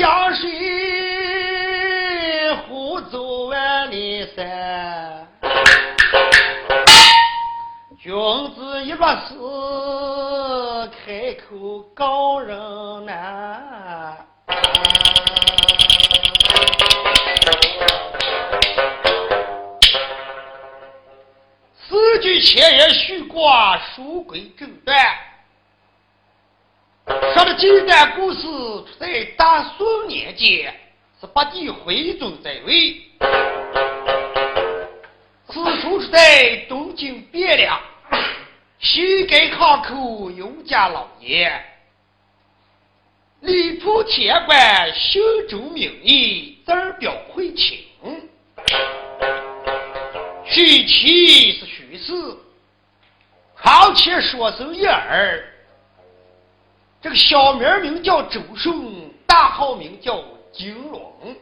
[0.00, 0.50] 江水，
[2.66, 5.28] 护走万里山。
[7.98, 8.10] 君
[8.54, 9.34] 子一若是
[11.04, 14.26] 开口告人难。
[21.86, 24.96] 四句前言虚挂，书归正传。
[27.34, 28.38] 说的这段故事
[29.12, 30.72] 在大宋年间，
[31.20, 32.96] 是八帝徽宗在位。
[35.48, 37.80] 此处是在东京汴梁，
[38.78, 41.52] 西街巷口有家老爷，
[43.40, 47.80] 李铺天官姓周名义，字儿表会清，
[50.48, 52.12] 娶妻是徐氏，
[53.60, 55.48] 床前说生一儿。
[57.02, 58.99] 这个小名名叫周顺，
[59.30, 60.20] 大号名叫
[60.50, 61.36] 金龙。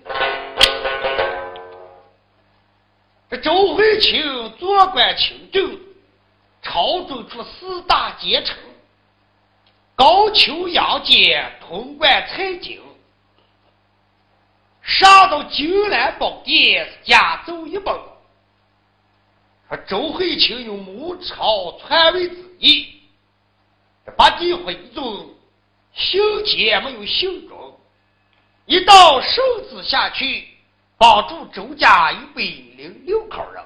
[3.31, 4.23] 这周慧卿
[4.59, 5.81] 做官清正，
[6.61, 8.59] 朝中出四大奸臣：
[9.97, 12.79] 高俅、杨坚、通关蔡京。
[14.83, 17.95] 上到金兰宝殿，家奏一本，
[19.71, 23.01] 说周慧卿有谋朝篡位之意，
[24.05, 25.27] 这八帝徽宗。
[25.95, 27.58] 姓钱没有姓钟，
[28.69, 30.47] 一道圣旨下去，
[30.99, 32.43] 保住周家一百
[32.77, 33.65] 零六口人，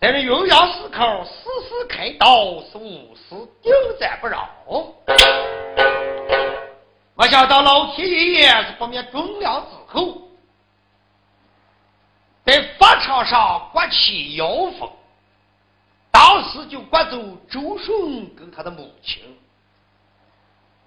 [0.00, 4.48] 在这云阳四口四四开刀，是无死定斩不饶。
[7.16, 10.22] 没想到老天爷是不灭忠良之后，
[12.44, 14.46] 在法场上刮起妖
[14.78, 14.88] 风，
[16.12, 17.18] 当时就刮走
[17.50, 19.20] 周顺跟他的母亲。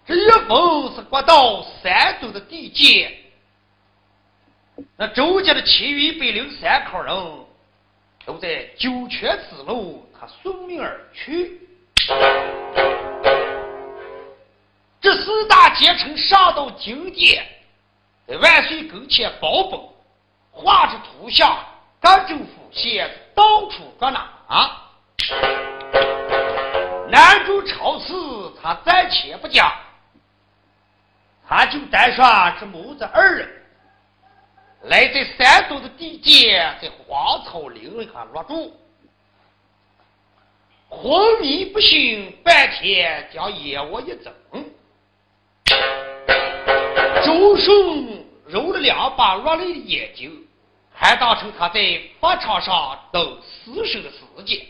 [0.08, 3.12] 这一封是刮到山东的地界，
[4.96, 7.14] 那周家的其余一百零三口人
[8.26, 11.60] 都在九泉之路，他送命而去。
[15.02, 17.46] 这四大奸臣上到金殿，
[18.26, 19.78] 在万岁跟前保本，
[20.52, 21.54] 画着图像，
[22.00, 24.26] 各州府县到处抓拿。
[27.10, 29.70] 南州朝辞，他暂且不讲。
[31.48, 33.48] 他就带上这母子二人
[34.84, 38.78] 来在山东的地界，在荒草林里上落住，
[40.90, 44.34] 昏迷不醒，半天将眼窝一睁，
[47.26, 50.46] 周顺揉了两把落泪的眼睛，
[50.94, 54.66] 还当成他在法场上等死神的时间，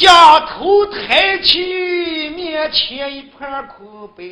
[0.00, 2.30] 将头抬起。
[2.30, 4.24] 面前一盘空白，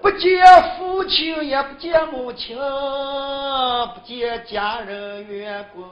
[0.00, 0.46] 不见
[0.78, 5.84] 父亲，也不见母亲，不见家人员工，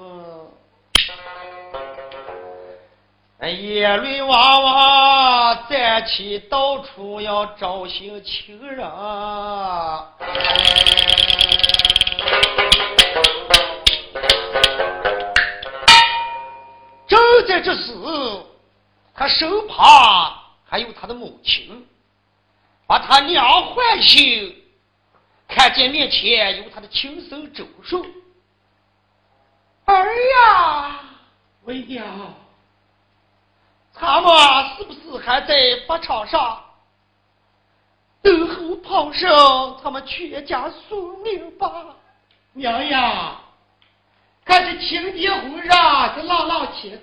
[3.40, 8.88] 眼泪汪汪站起，到处要找寻亲人。
[17.12, 17.93] 正在这时。
[19.14, 20.32] 他身旁
[20.64, 21.87] 还有他的母亲，
[22.87, 24.56] 把他娘唤醒，
[25.47, 28.03] 看见面前有他的亲生周叔。
[29.85, 31.00] 儿呀，
[31.64, 32.06] 为娘，
[33.93, 34.32] 他们
[34.79, 35.55] 是不是还在
[35.87, 36.64] 法场上
[38.23, 39.79] 等候炮声？
[39.82, 41.94] 他们全家送命吧。
[42.55, 43.41] 娘呀，
[44.44, 47.02] 看这青天红上是朗朗乾坤。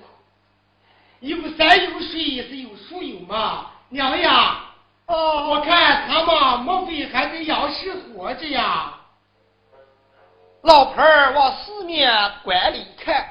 [1.19, 4.62] 有山有水是有树有马，娘呀，
[5.06, 8.95] 哦，我看他们莫非还在要事活着呀？
[10.62, 12.12] 老婆儿往四面
[12.44, 13.25] 观里看，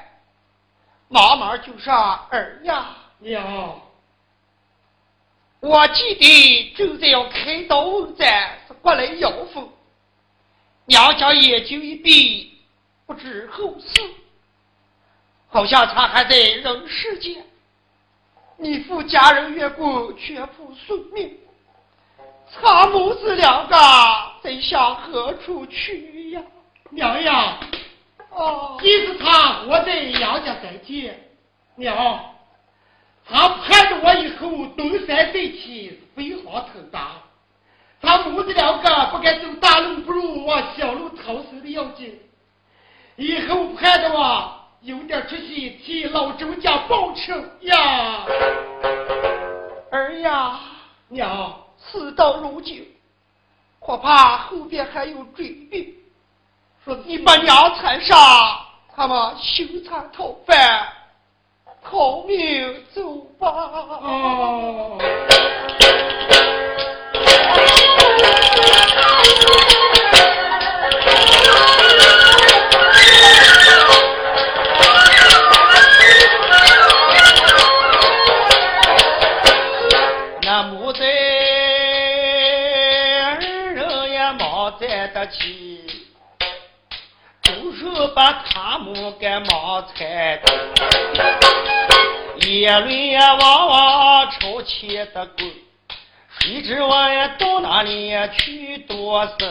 [1.07, 1.93] 妈妈就说
[2.29, 2.87] ：“儿呀，
[3.19, 3.79] 娘，
[5.59, 9.69] 我记得正在要开刀问斩，是过来要风。
[10.85, 12.58] 娘家眼睛一毕，
[13.09, 13.99] 不知后事，
[15.47, 17.43] 好像他还在人世间。
[18.55, 21.35] 你父家人越过，全部送命。
[22.61, 23.75] 他母子两个
[24.43, 26.43] 在向何处去呀？”
[26.91, 27.57] 娘呀，
[28.29, 31.31] 哦，即使他活在杨家在见，
[31.77, 32.35] 娘，
[33.25, 37.13] 他盼着我以后东山再起，飞黄腾达。
[38.01, 42.19] 他母子两个不该走大路，不如往小路逃生的要紧。
[43.19, 44.49] 以后盼着我
[44.79, 47.33] 有点出息，替老周家报仇
[47.63, 48.23] 呀。
[49.91, 50.57] 儿呀，
[51.09, 52.87] 娘，事到如今，
[53.79, 55.93] 恐怕后边还有追兵。
[56.85, 58.17] 说你把娘缠上，
[58.95, 60.87] 他们羞惭逃犯，
[61.83, 63.49] 逃命走吧。
[63.49, 64.97] 哦。
[94.99, 95.49] 朝前的滚，
[96.39, 99.49] 谁知我也到哪里去躲生？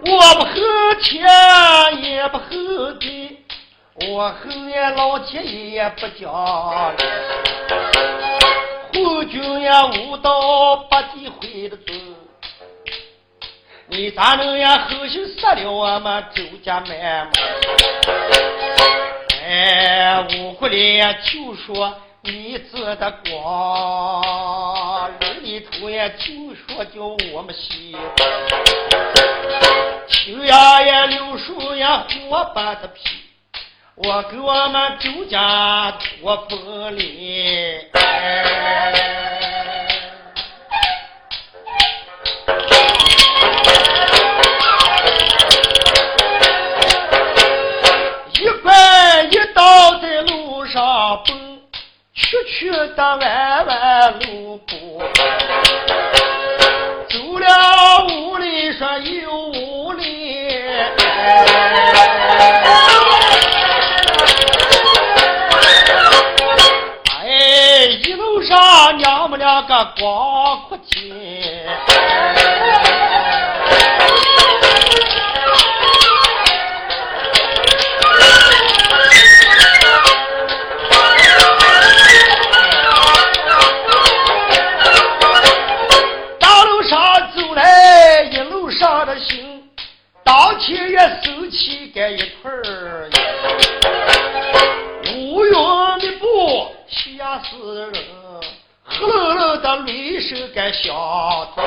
[0.00, 0.54] 我不后
[1.02, 1.22] 天，
[2.02, 3.44] 也不后地。
[4.08, 7.04] 我后面老天爷不讲理，
[8.94, 11.92] 红军呀无道不地回的走，
[13.90, 17.28] 你咋能呀后心杀了我们周家满门？
[19.46, 27.02] 哎，五谷里就说你子的光，人里头呀就说叫
[27.32, 27.96] 我们西，
[30.06, 33.08] 秋芽也柳树也活把的皮。
[33.96, 37.88] 我给我们周家托风铃，一
[50.78, 51.36] 上奔，
[52.14, 55.02] 曲曲的弯弯路步，
[57.10, 60.06] 走了五里说又五里。
[68.48, 71.12] 上娘们两个光哭亲，
[100.28, 101.62] 这个小偷，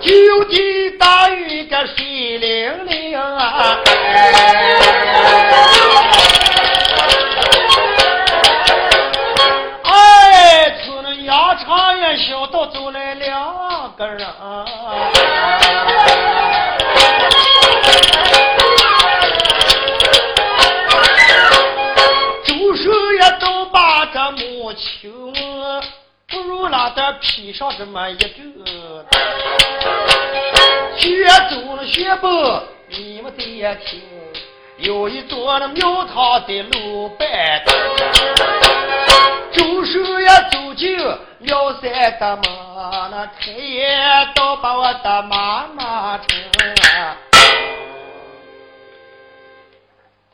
[0.00, 3.76] 就地大雨个水灵灵啊！
[9.82, 14.26] 哎，从那羊肠也小道走来两个人。
[27.12, 28.30] 披上这么一阵，
[30.96, 32.28] 学走了学步，
[32.88, 34.00] 你们得听。
[34.78, 37.64] 有一座那庙堂在路半，
[39.52, 40.98] 周手也走进
[41.38, 42.42] 庙山的门，
[43.10, 46.26] 那开眼倒把我的妈妈成。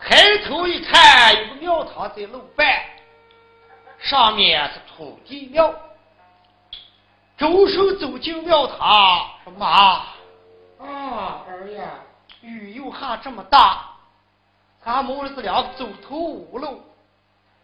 [0.02, 2.66] 抬头一看，有个庙堂在路半，
[4.00, 5.72] 上面是土地庙。
[7.40, 10.02] 周手走进庙堂，说：“妈，
[10.78, 11.88] 啊，儿呀，
[12.42, 13.82] 雨又下这么大，
[14.84, 16.82] 咱母子俩走投无路，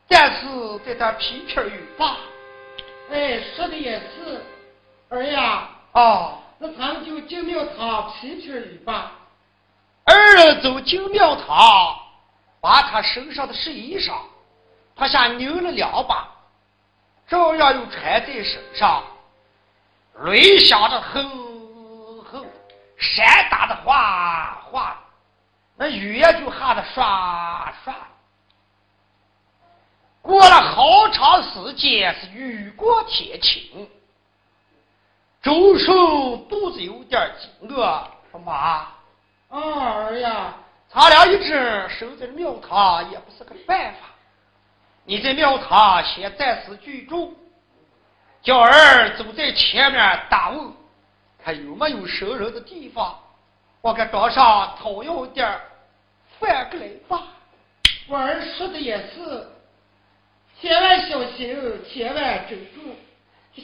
[0.08, 2.16] 但是在他皮皮雨吧。”
[3.12, 4.42] 哎，说的也是，
[5.10, 9.12] 儿呀，啊，那咱们就进庙堂皮皮雨吧。
[10.62, 11.98] 走进庙堂，
[12.62, 14.14] 把他身上的湿衣裳，
[14.94, 16.26] 他先拧了两把，
[17.28, 19.02] 照样又穿在身上，
[20.24, 22.46] 雷响的哼哼，
[22.96, 24.98] 山打的哗哗，
[25.76, 27.94] 那雨也就下的刷刷。
[30.22, 33.88] 过了好长时间，是雨过天晴。
[35.42, 38.88] 周寿肚子有点饥饿，说妈，
[39.48, 40.54] 儿呀，
[40.88, 44.00] 咱俩一直守在庙堂也不是个办法。
[45.04, 47.36] 你在庙堂先暂时居住，
[48.46, 50.72] 叫儿走在前面打问，
[51.42, 53.18] 看有没有生人的地方。
[53.80, 55.44] 我给庄上讨要点
[56.38, 57.24] 饭过来吧。
[58.06, 59.48] 我儿说的也是。
[60.60, 61.58] 千万小心，
[61.92, 62.84] 千万珍重。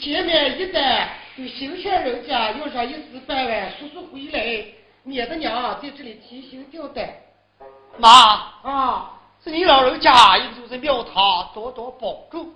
[0.00, 4.64] 前面一旦有行善人家要上一时半晚速速回来，
[5.04, 7.08] 免得娘在这里提心吊胆。
[7.98, 8.08] 妈
[8.64, 9.12] 啊，
[9.44, 12.52] 是你老人家一直在庙堂多多保重。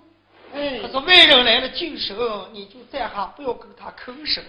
[0.57, 2.17] 哎，可是外人来了进神，
[2.53, 4.43] 你就在下不要跟他吭声，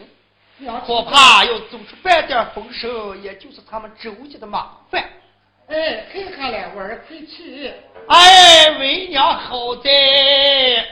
[0.88, 5.04] 我怕要走出半点风声，也就是他们周家的麻烦。
[5.68, 7.74] 哎，看看来，我儿快去。
[8.08, 9.92] 哎，为娘好在，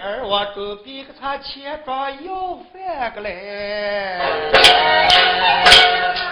[0.03, 4.19] 儿我准备给他钱庄要饭个嘞。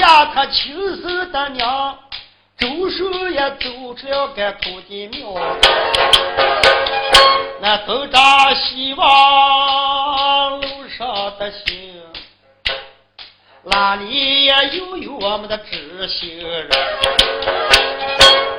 [0.00, 1.98] 下他亲手的娘。
[2.56, 5.34] 周寿也走出了个土地庙，
[7.62, 12.02] 那东张西望路上的行，
[13.64, 16.68] 哪里也有有我们的知心人？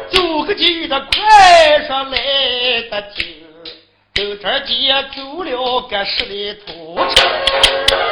[0.10, 3.46] 走个急的快，说来得急，
[4.16, 8.11] 走这街走了个十里土城。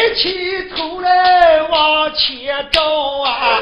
[0.00, 3.60] 抬起头来往前走啊！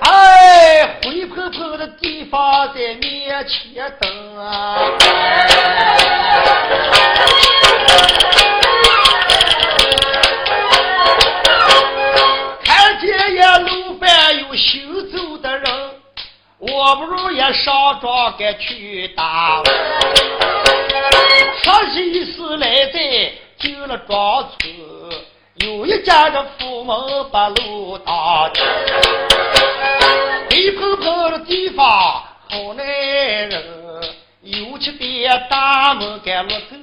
[0.00, 4.90] 哎，灰扑扑的地方在面前等啊！
[16.94, 19.62] 不如也上庄该去打。
[21.62, 24.72] 上西时来在进了庄村，
[25.56, 28.50] 有一家的父母把路挡，
[30.50, 33.64] 黑蓬蓬的地方好难人，
[34.42, 36.76] 有气的大门该落头，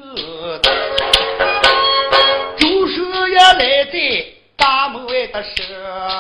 [2.58, 4.39] 周叔也来在。
[4.60, 5.54] 大门外的是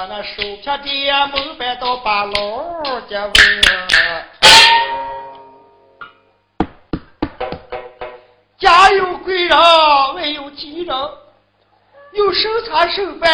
[0.07, 3.33] 那手撇的门板到把老家问，
[8.57, 9.57] 家有贵人，
[10.15, 10.95] 外有吉人，
[12.13, 13.29] 有手茶手饭，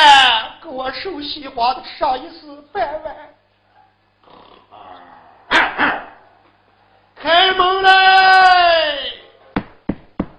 [0.64, 3.16] 给我手喜欢的上一时半碗。
[7.16, 8.98] 开门来！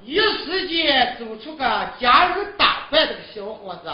[0.02, 1.64] 一时间走出个
[2.00, 3.90] 家人打扮的小伙子。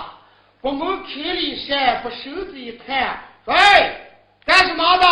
[0.63, 3.19] 我们开里山，把手子一摊。
[3.47, 4.01] 哎，
[4.45, 5.07] 干什么的？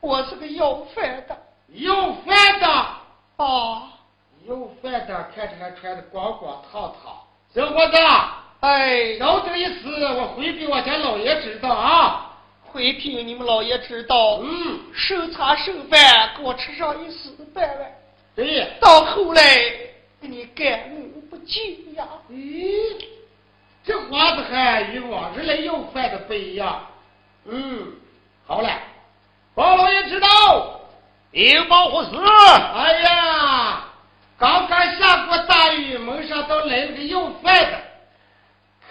[0.00, 1.36] 我是个要饭的，
[1.68, 2.66] 要饭的
[3.36, 3.90] 啊，
[4.46, 7.16] 要饭的，看着还穿的光光烫烫。
[7.54, 7.96] 小伙子，
[8.60, 12.32] 哎，饶这一时，我回禀我家老爷知道啊。
[12.66, 14.40] 回禀你们老爷知道。
[14.42, 17.90] 嗯，手茶剩饭，给我吃上一时半碗。
[18.34, 19.42] 对，到后来。
[20.20, 21.05] 你感恩
[21.46, 22.04] 不尽呀！
[22.28, 23.06] 咦，
[23.84, 26.84] 这话子还与往日来要饭的不一样。
[27.44, 27.92] 嗯，
[28.48, 28.76] 好嘞，
[29.54, 30.80] 包老爷知道。
[31.30, 32.10] 禀报护士。
[32.16, 33.84] 哎呀，
[34.36, 37.80] 刚刚下过大雨，门上都来了个要饭的，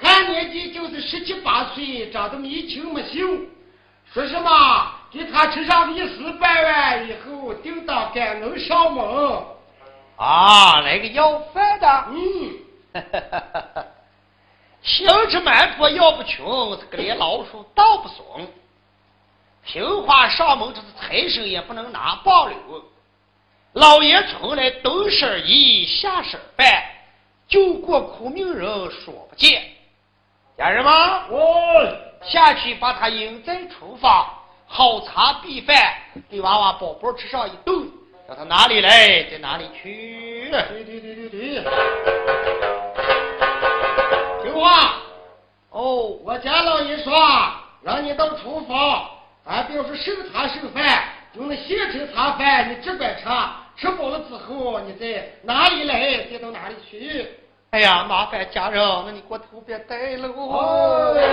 [0.01, 3.27] 看年纪就是十七八岁，长得眉清目秀。
[4.13, 9.43] 说什么给他吃上一时半碗以后，定当感恩上门。
[10.17, 13.03] 啊，来个要饭的，嗯，
[14.81, 18.47] 行吃满坡要不穷，这个连老鼠倒不怂。
[19.65, 22.57] 平话上门，这是财神也不能拿棒溜。
[23.73, 26.83] 老爷从来东事一，下事办，
[27.47, 29.61] 救过苦命人说不见。
[30.57, 30.93] 家人们，
[31.29, 34.29] 我下去把他引在厨房，
[34.65, 35.97] 好茶必饭，
[36.29, 37.91] 给娃娃宝宝吃上一顿。
[38.27, 40.49] 叫他哪里来，在哪里去。
[40.49, 41.63] 对对对对对。
[44.41, 44.95] 听话。
[45.69, 47.13] 哦，我家老爷说，
[47.83, 49.07] 让你到厨房，
[49.45, 51.03] 俺不要是剩茶剩饭，
[51.33, 53.23] 用那现成茶饭，你只管吃，
[53.77, 57.27] 吃饱了之后，你在哪里来，再到哪里去。
[57.71, 60.27] 哎呀，麻烦家人，那你给我头别带了。
[60.29, 61.23] 哦哎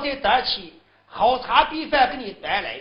[0.00, 0.72] 饭的，你坐在这儿去，
[1.06, 2.80] 好茶必饭给你端来。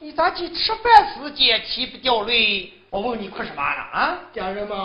[0.00, 2.72] 你咋去吃饭时间提不掉泪？
[2.90, 3.82] 我问你哭什么呢？
[3.92, 4.78] 啊，家人们。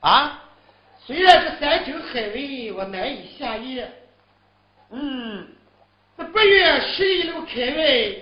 [0.00, 0.42] 啊，
[1.04, 3.92] 虽然是山珍海味，我难以下咽。
[4.90, 5.46] 嗯，
[6.16, 8.14] 这不远十一路开外，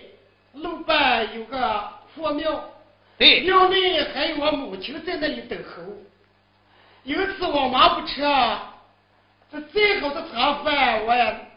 [0.54, 2.64] 路半有个佛庙，
[3.16, 5.82] 对，庙内还有我母亲在那里等候。
[7.04, 8.22] 有次我妈不吃，
[9.52, 11.47] 这最好的茶饭我也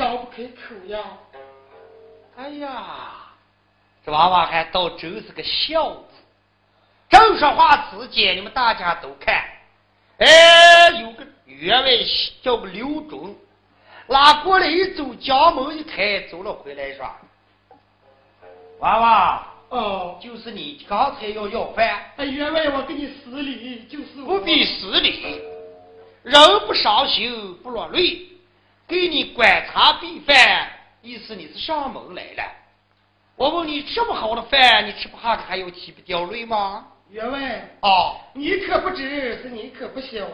[0.00, 0.98] 张不开口呀。
[2.34, 3.12] 哎呀，
[4.02, 6.04] 这娃娃还倒真是个孝子。
[7.10, 9.44] 正说话之间，你们大家都看。
[10.16, 11.90] 哎，有个员外
[12.40, 13.36] 叫个刘忠，
[14.06, 17.06] 拉过来一走，将门一开，走了回来，说
[18.80, 22.10] ：“娃娃，哦，就是你刚才要要饭。
[22.16, 25.42] 哎，员外，我给你施礼，就是不必施礼。
[26.22, 28.29] 人不伤心不落泪，
[28.90, 30.68] 给你观察备饭，
[31.00, 32.42] 意思你是上门来了。
[33.36, 40.26] 我问你，这么好的饭，你吃不下，还有提不掉泪吗？”员外，哦，你可不知，是你可不小。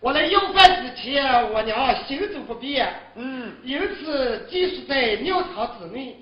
[0.00, 6.16] 我来要饭之前，我娘行走不便，嗯，因此寄宿在庙堂之内。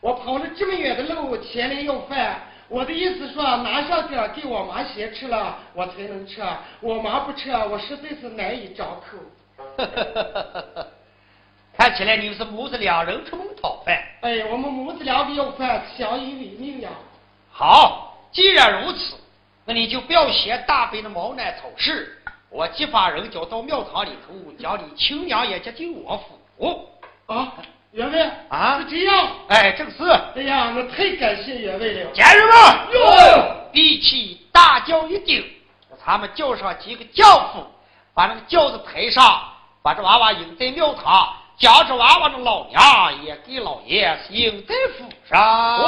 [0.00, 6.42] 我跑了这么远的路前来要饭，我的意思说拿上点给我妈先吃了，我才能吃。
[6.80, 9.18] 我妈不吃，我实在是难以张口。
[11.76, 13.96] 看起来你们是母子两人出门讨饭。
[14.20, 16.90] 哎，我们母子两个要饭，相依为命呀。
[17.50, 18.08] 好。
[18.32, 19.14] 既然如此，
[19.66, 22.18] 那你就不要嫌大伯的毛难草事。
[22.48, 26.16] 我即发人叫到庙堂里头，将你亲娘也接进我
[26.56, 26.88] 府。
[27.26, 27.52] 啊，
[27.90, 29.28] 员外啊，是这样。
[29.48, 30.02] 哎，正是。
[30.34, 32.10] 哎呀，那太感谢员外了。
[32.12, 32.54] 家人们，
[32.94, 35.44] 哟，比起大轿一顶，
[36.02, 37.66] 他们叫上几个轿夫，
[38.14, 39.51] 把那个轿子抬上，
[39.82, 41.28] 把这娃娃迎在庙堂。
[41.58, 45.78] 将这娃娃的老娘也给老爷迎在府上。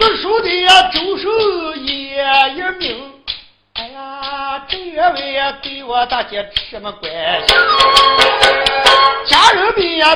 [0.00, 1.28] 这书的呀，周寿
[1.76, 3.12] 也一名。
[3.74, 7.12] 哎呀，这员外呀，对我大姐什么关
[7.46, 7.54] 系？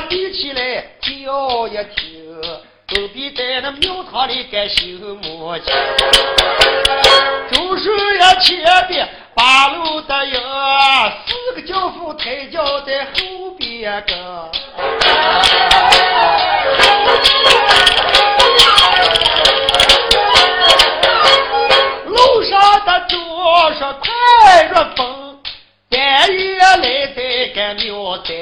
[0.09, 2.41] 比起来叫一听，
[2.87, 4.85] 都比在那庙堂里该修
[5.21, 5.73] 母亲。
[7.51, 10.39] 就是呀，前边八路的营，
[11.27, 14.17] 四个轿夫抬轿在后边跟。
[22.05, 25.15] 路上的桌上快若风。
[25.91, 27.19] 三月来在
[27.53, 28.33] 个庙在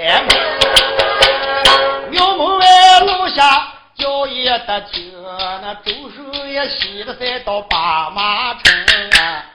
[4.66, 5.14] 得听，
[5.62, 8.74] 那周叔也洗了再到八马城
[9.22, 9.46] 啊。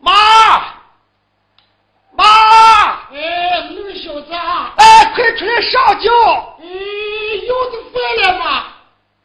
[0.00, 0.12] 妈，
[2.12, 2.24] 妈，
[3.12, 6.10] 哎，陆小子，哎，快出来上轿！
[6.60, 6.66] 哎，
[7.46, 8.64] 要的饭了吗？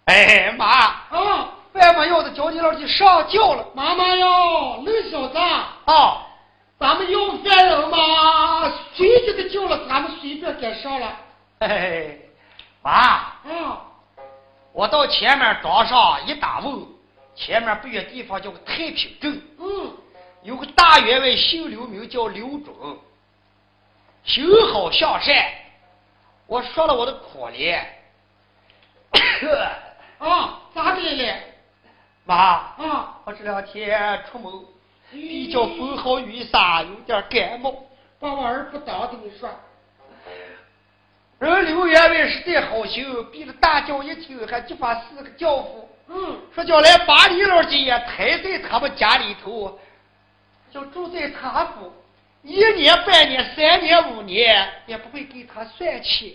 [0.06, 1.50] 哎，妈，啊。
[1.74, 6.22] 外面要的叫你老去上轿了，妈妈哟，刘小子啊，
[6.80, 11.12] 咱们要饭人嘛，随即的叫了，咱们随便给上了。
[11.62, 12.23] 嘿
[12.84, 13.78] 嘿，妈，嗯，
[14.74, 16.86] 我到前面庄上一打问，
[17.34, 19.92] 前面不远地方叫个太平镇，嗯，
[20.44, 22.76] 有个大员外姓刘，名叫刘准，
[24.26, 25.34] 心好向善。
[26.46, 27.80] 我说了我的苦怜，
[30.20, 31.40] 啊， 咋的了？
[32.26, 34.52] 妈，啊，我这两天出门
[35.10, 37.74] 比较风好雨洒，有点感冒。
[38.20, 39.50] 把我儿不当的你说，
[41.44, 49.78] 人刘员外实在好心，逼着大轿一听，还激发四个轿夫，嗯，说将来把李老姐也抬在他们家里头，
[50.72, 51.92] 就住在他府，
[52.44, 56.32] 一年半年三年五年也不会给他算钱。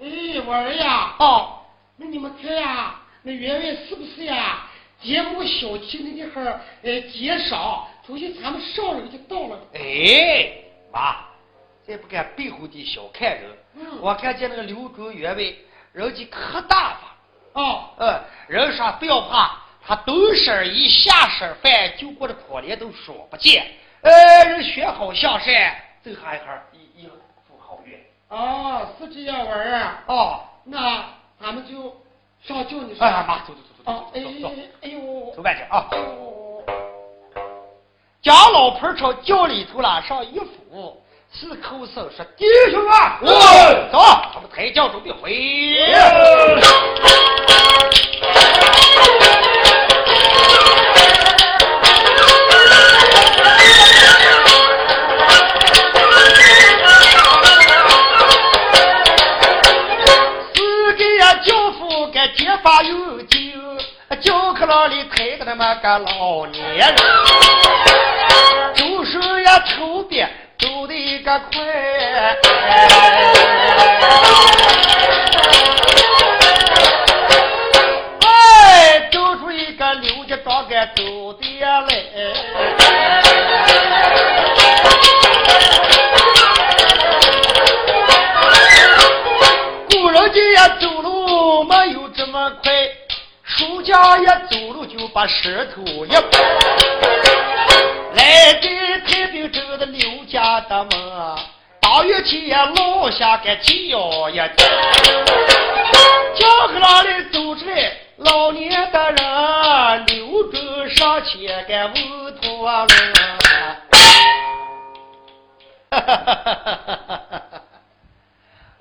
[0.00, 0.06] 哎，
[0.46, 1.58] 我儿呀，哦，
[1.96, 4.68] 那你们看呀，那员外是不是呀？
[5.02, 6.44] 节目小气那地方，
[6.82, 9.58] 呃，减少，出去咱们上楼就到了。
[9.74, 10.52] 哎，
[10.92, 11.16] 妈，
[11.88, 13.44] 再不敢背后的小看人。
[13.74, 15.42] 嗯我看见那个刘准员外，
[15.92, 17.64] 人家可大方。
[17.64, 23.66] 哦，呃，人说不要怕，他东身一下身饭，就过的可怜都说不见。
[24.02, 27.06] 呃，人学好向善，走下一行一一
[27.48, 27.98] 副好运。
[28.28, 30.04] 哦，是这样，玩啊。
[30.08, 31.02] 哦，那
[31.40, 31.96] 咱们就
[32.42, 33.06] 上轿，你说。
[33.06, 35.88] 哎，妈，走走走走走走走，哎呦，走慢点啊！
[35.90, 36.64] 哎呦，
[38.20, 43.98] 蒋老婆朝轿里头拉上一扶，四口声说：“弟兄啊，哎走，
[44.34, 45.30] 咱们抬轿准备回。”
[60.54, 63.38] 四个呀轿夫该结发有酒，
[64.20, 66.96] 轿客老里抬的那么个老年人，
[68.74, 70.26] 就是呀抽的一
[71.28, 71.60] 个快。
[78.24, 81.02] 哎，走出一个刘家庄该走
[81.34, 81.86] 的来。
[89.90, 92.72] 古人家呀走路没有这么快，
[93.44, 96.22] 暑假也走路就把石头一拍。
[98.14, 98.66] 来的
[99.06, 100.90] 太平镇的刘家的门，
[101.80, 104.48] 当月前落下个轿呀，
[106.34, 112.86] 轿和郎里走出来老年的人，刘准上前个乌托了。
[115.90, 116.54] 哈哈哈哈
[117.08, 117.62] 哈哈！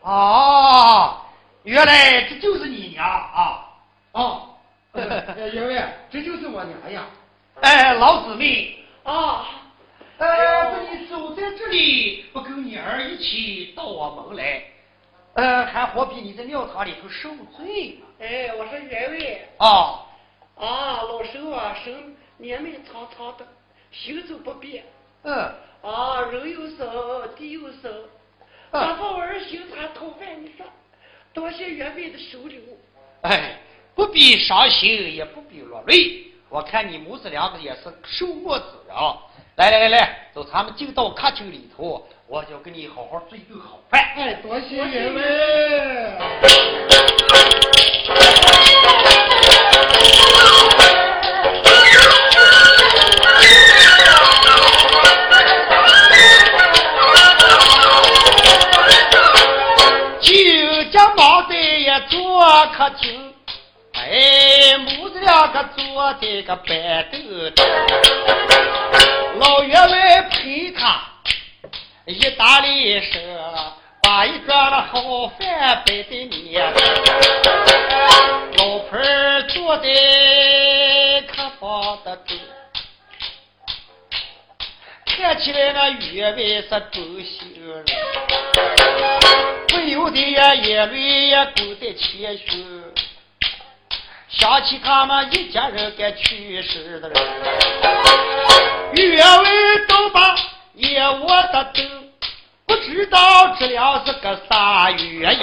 [0.02, 1.18] 哦，
[1.64, 3.64] 原来这就是你娘啊！
[4.12, 4.42] 哦，
[4.92, 7.04] 呃员外，这就是我娘呀。
[7.62, 9.46] 哎，老姊妹，啊，
[10.18, 14.64] 呃，这你走在这里，不跟你儿一起到我门来，
[15.34, 18.06] 呃，还好比你在庙堂里头受罪呢。
[18.20, 20.08] 哎，我说员外啊，
[20.56, 23.48] 啊，老寿啊，生年迈苍苍的，
[23.92, 24.84] 行走不便
[25.22, 25.54] 嗯，
[25.84, 27.90] 啊，人又少，地又少，
[28.72, 30.66] 嗯咱放儿行茶讨饭，你说，
[31.32, 32.60] 多谢员外的收留。
[33.22, 33.60] 哎，
[33.94, 36.27] 不必伤心，也不必落泪。
[36.50, 39.18] 我看你母子两个也是受过子啊。
[39.56, 44.00] 来来来来，走，咱们进到客厅里头，我就给你好好做一顿好饭。
[44.16, 45.22] 哎，多谢员外。
[60.22, 63.34] 就家忙的也坐客厅，
[63.94, 64.67] 哎，
[65.28, 67.22] 两个坐在个板凳
[67.54, 67.68] 上，
[69.40, 71.02] 老员外陪他
[72.06, 73.22] 一打理声，
[74.02, 76.74] 把一桌的好饭摆在面前，
[78.58, 79.90] 老婆儿坐在
[81.28, 82.38] 客房的中。
[85.08, 87.84] 看起来那员外是忠心人，
[89.68, 92.56] 不由得呀眼泪呀勾在前胸，
[94.40, 97.18] 想起他们一家人该去世的人，
[98.96, 99.50] 员外
[99.88, 100.36] 都把
[100.76, 101.84] 眼窝的灯，
[102.68, 103.18] 不知道
[103.60, 105.42] 这俩是个啥原因，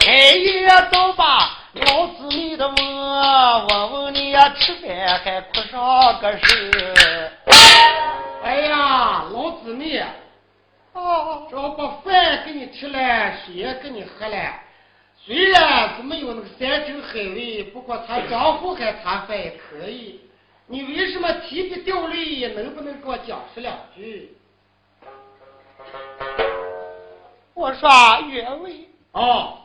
[0.00, 7.30] 开业都把老子你的问，问问你呀吃饭还哭上个事。
[8.42, 10.02] 哎呀，老姊妹，
[10.94, 14.36] 哦，这把饭给你吃了，水也给你喝了。
[15.26, 20.20] 虽然是没有那个山珍海味，不过他丈夫还他饭也可以。
[20.66, 22.46] 你为什么提笔掉泪？
[22.54, 24.36] 能不能给我讲述两句？
[27.54, 27.88] 我说
[28.28, 29.60] 原委，哦，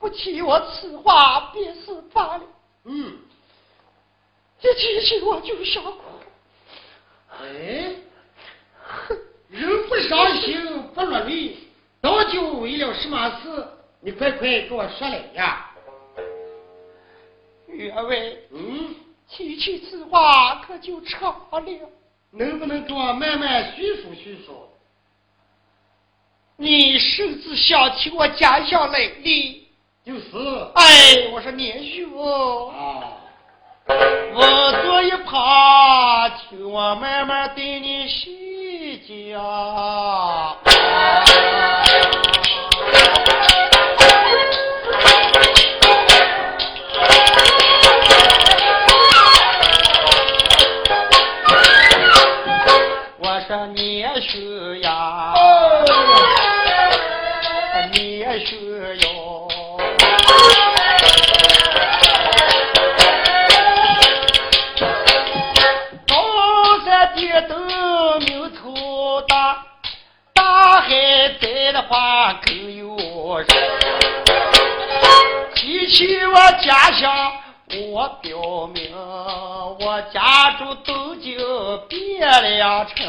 [0.00, 2.42] 不提我此话便是罢了。
[2.86, 3.18] 嗯，
[4.62, 6.00] 一提起我就想哭。
[7.40, 7.94] 哎，
[9.48, 11.56] 人不伤心不落泪，
[12.00, 13.64] 到底为了什么事？
[14.02, 15.66] 你快快给我说来呀！
[17.66, 18.16] 员外，
[18.50, 18.94] 嗯，
[19.28, 21.62] 提起此话可就长了。
[22.30, 24.68] 能不能给我慢慢叙述叙述？
[26.56, 29.68] 你甚至想起我家乡来历？
[30.04, 30.22] 就是。
[30.74, 32.70] 哎，我说年兄。
[32.70, 33.18] 啊。
[34.32, 39.42] 我坐一旁，听我慢慢对你细讲。
[39.42, 40.56] 我
[71.88, 72.96] 话更有
[73.38, 73.46] 人，
[75.54, 77.32] 提起我家乡，
[77.92, 78.38] 我表
[78.72, 81.38] 明我家住东京
[81.88, 83.06] 汴梁城。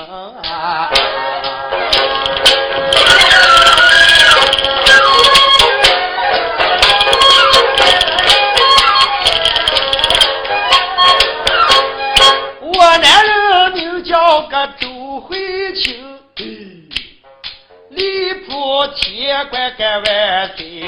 [19.31, 20.83] 天官干万岁！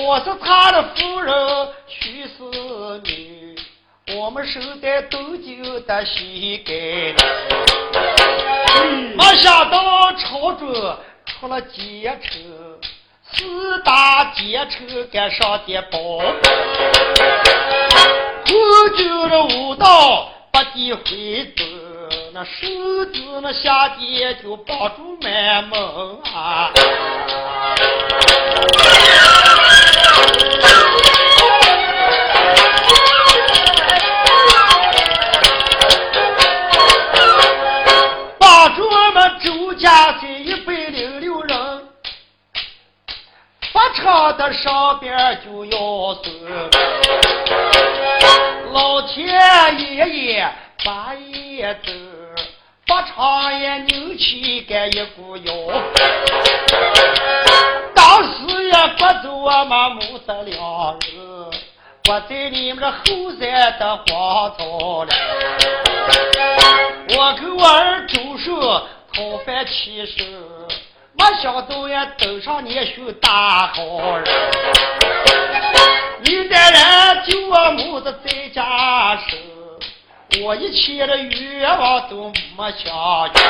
[0.00, 1.34] 我是他的夫人
[1.88, 2.28] 徐氏
[3.02, 3.56] 女，
[4.16, 7.22] 我们守在东京的西街里。
[9.16, 10.72] 没想到朝中
[11.26, 12.30] 出了奸臣，
[13.32, 16.22] 四大奸臣赶上点宝，后
[18.96, 21.64] 就的武道不敌回走。
[22.34, 22.50] 那手
[23.12, 25.78] 子那下地就抱住满门
[26.34, 26.68] 啊！
[38.36, 41.88] 帮助我们周家这一百零六人，
[43.72, 46.30] 发场的上边就要死，
[48.72, 50.52] 老天爷爷
[50.84, 51.92] 把爷走。
[52.94, 55.52] 把长也扭起干一股腰，
[57.92, 58.28] 当时
[58.66, 60.56] 也不走我们母子两人，
[62.08, 64.06] 我在你们这后山的荒
[64.56, 65.12] 草里，
[67.16, 68.56] 我跟我儿周顺
[69.12, 70.22] 讨饭起手，
[71.14, 73.82] 没想到也登上年兄大好
[74.18, 74.24] 人，
[76.22, 78.62] 你的人就我母子在家。
[80.44, 83.40] 我一切的愿望都没想去，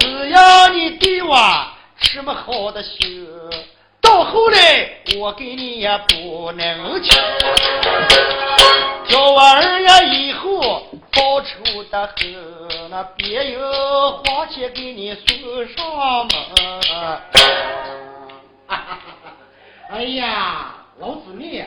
[0.00, 1.34] 只要你对我
[1.96, 3.26] 什么好的心，
[4.02, 4.86] 到后来
[5.18, 7.18] 我给你也不能轻。
[9.08, 13.58] 叫我儿呀以后报仇的很，那别有
[14.18, 16.36] 花钱给你送上门。
[19.90, 21.64] 哎呀，老子你。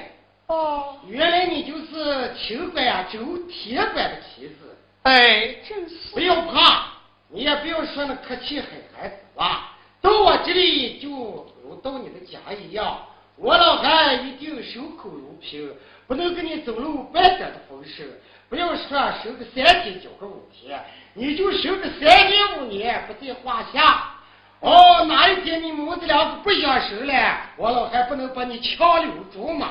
[0.52, 4.78] 哦，原来你就是清官呀，周铁官的妻子。
[5.04, 6.12] 哎，真是。
[6.12, 6.88] 不要怕，
[7.30, 9.78] 你也不要说那客气，狠孩子吧。
[10.02, 11.10] 到我这里就
[11.64, 13.00] 如到你的家一样，
[13.38, 15.74] 我老汉一定守口如瓶，
[16.06, 18.06] 不能给你走漏半点的风声。
[18.50, 18.90] 不要说
[19.24, 20.78] 守个三天，交个五天，
[21.14, 24.16] 你就守个三年五年不在话下。
[24.60, 29.70] 哦，哪一天你母子两个不相守了，我老汉不能把你强留住吗？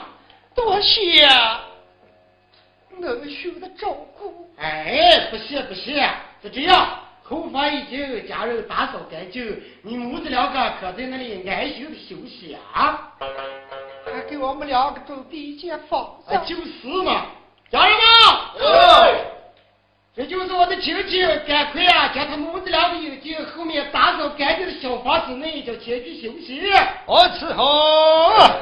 [0.61, 1.27] 多谢
[3.03, 4.47] 恩兄的照顾。
[4.59, 6.07] 哎，不谢不谢，
[6.43, 13.15] 就这样，后房已经家人打扫干净，你母子两个可在那里安心的休息啊。
[14.05, 16.39] 还给我们两个准备一间房子。
[16.47, 17.27] 就是嘛，
[17.71, 18.05] 家人们，
[18.61, 19.15] 哎
[20.15, 26.63] 这就是我的亲戚，赶快啊，将他母子两个引进后面打扫干净的小房子内，叫前去休息。
[27.07, 28.61] 我伺候。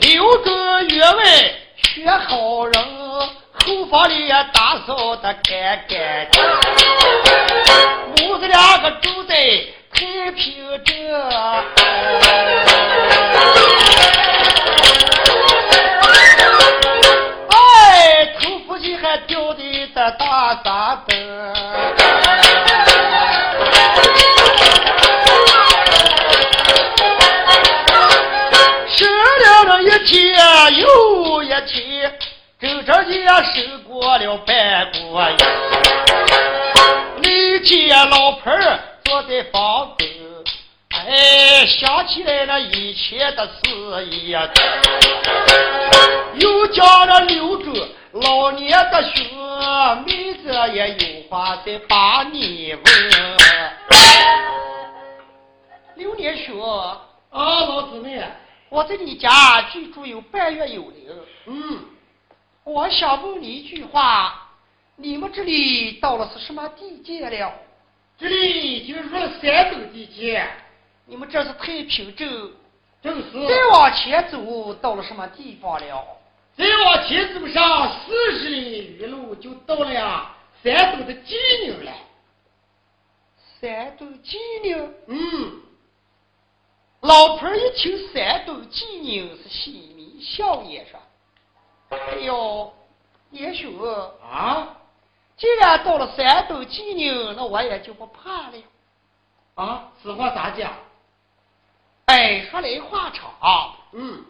[0.00, 1.24] 六个月外
[1.78, 2.74] 学好人，
[3.64, 5.42] 后房里也打扫得干
[5.88, 6.42] 干净净，
[43.40, 44.46] 的事呀，
[46.34, 47.72] 又叫那留住
[48.12, 52.84] 老年的兄，妹子也有话再把你问。
[55.94, 56.52] 刘年学，
[57.30, 58.22] 啊，老姊妹，
[58.68, 61.26] 我在你家居住有半月有了。
[61.46, 61.78] 嗯，
[62.64, 64.50] 我想问你一句话：
[64.96, 67.50] 你们这里到了是什么地界了？
[68.18, 70.46] 这里就入了山东地界，
[71.06, 72.26] 你们这是太平州，
[73.02, 73.46] 正是。
[73.48, 76.06] 再往前走到了什么地方了？
[76.56, 81.92] 再往前走上四十里余路，就到了呀山东的济宁了。
[83.60, 85.62] 山东济宁，嗯，
[87.00, 90.98] 老婆一听山东济宁是喜迷笑颜说
[91.90, 92.72] ：“哎呦，
[93.30, 93.74] 也许
[94.22, 94.76] 啊
[95.36, 98.58] 既然到了山东济宁，那我也就不怕了。
[99.54, 100.74] 啊，此话咋讲？
[102.10, 104.24] 哎，说来话长，嗯，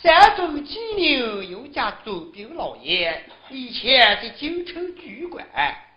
[0.00, 5.44] 山东济宁有家总兵老爷，以前在京城居官，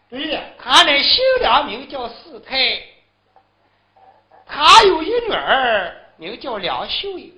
[0.09, 2.81] 对呀，他乃姓梁，名叫四太。
[4.47, 7.31] 他有一女儿，名叫梁秀英。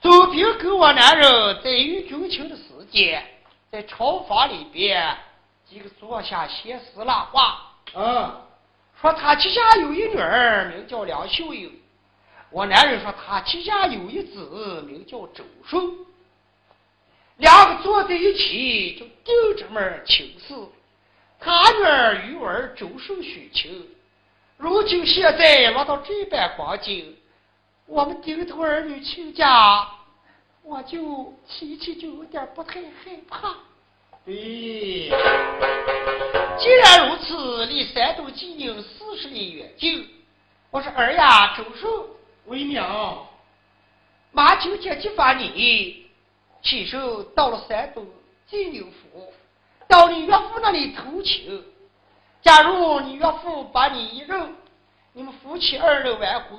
[0.00, 3.24] 总兵跟我男人在与军情的时间，
[3.72, 5.16] 在朝房里边
[5.68, 7.74] 几个坐下闲时拉话。
[7.94, 8.41] 啊，
[9.02, 11.76] 说他旗下有一女儿，名叫梁秀英。
[12.50, 15.92] 我男人说他旗下有一子，名叫周寿。
[17.38, 20.54] 两个坐在一起，就定这门亲事。
[21.40, 23.90] 他女儿与儿周寿许亲，
[24.56, 27.16] 如今现在落到这般光景，
[27.86, 29.84] 我们丁头儿女亲家，
[30.62, 33.56] 我就提起就有点不太害怕。
[34.24, 35.10] 对，
[36.58, 40.08] 既然如此，离山东济宁四十里远近。
[40.70, 42.08] 我说儿呀，周寿，
[42.46, 43.26] 为娘，
[44.30, 46.06] 马九姐去发你，
[46.62, 48.06] 亲手到了山东
[48.46, 49.32] 济宁府，
[49.88, 51.64] 到你岳父那里投亲。
[52.42, 54.54] 假如你岳父把你一认，
[55.12, 56.58] 你们夫妻二人完婚，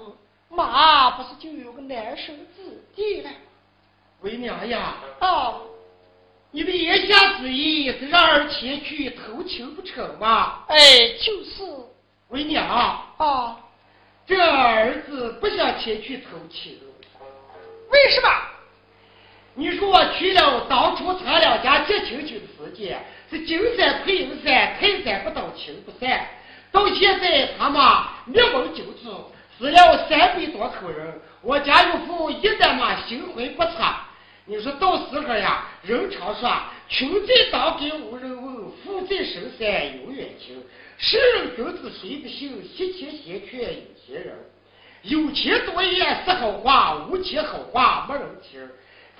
[0.49, 3.29] 妈不是就有个难生子弟了？
[4.19, 5.61] 为娘呀，啊，
[6.55, 10.59] 你的言下之意是让儿前去投亲不成吗？
[10.67, 10.77] 哎，
[11.19, 11.63] 就是
[12.27, 12.63] 为娘，
[13.17, 13.57] 啊，
[14.27, 16.79] 这儿子不想前去投亲。
[17.89, 18.29] 为什么？
[19.55, 26.23] 你说我去了，当初咱两家结亲亲的时间是金山配银山，泰山不倒亲不散。
[26.71, 33.71] 到现在他妈灭门九族，死了三百多口人，我家岳父一旦嘛心怀不测。
[34.45, 36.51] 你说到时候呀，人常说
[36.89, 39.67] 穷在当地无人问，富在深山
[40.01, 40.61] 有远亲。
[40.97, 42.61] 世人君子谁不信？
[42.63, 44.35] 惜钱嫌权有钱人。
[45.03, 48.69] 有钱多言是好话，无钱好话没人听。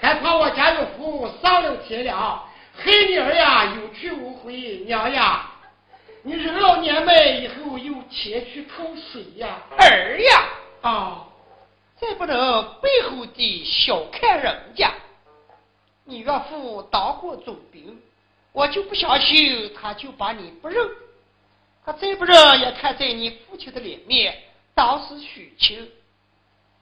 [0.02, 2.46] 还怕我家有父上了天了，
[2.76, 4.54] 害你儿呀有去无回。
[4.86, 5.50] 娘呀，
[6.22, 9.58] 你人老年迈以后又前去靠谁呀？
[9.78, 10.44] 儿呀，
[10.82, 11.28] 啊，
[11.98, 14.92] 再不能背后的小看人家。
[16.06, 18.02] 你岳父当过总兵，
[18.52, 20.90] 我就不相信他就把你不认。
[21.86, 24.38] 他再不认，也看在你父亲的脸面，
[24.74, 25.92] 当时许亲。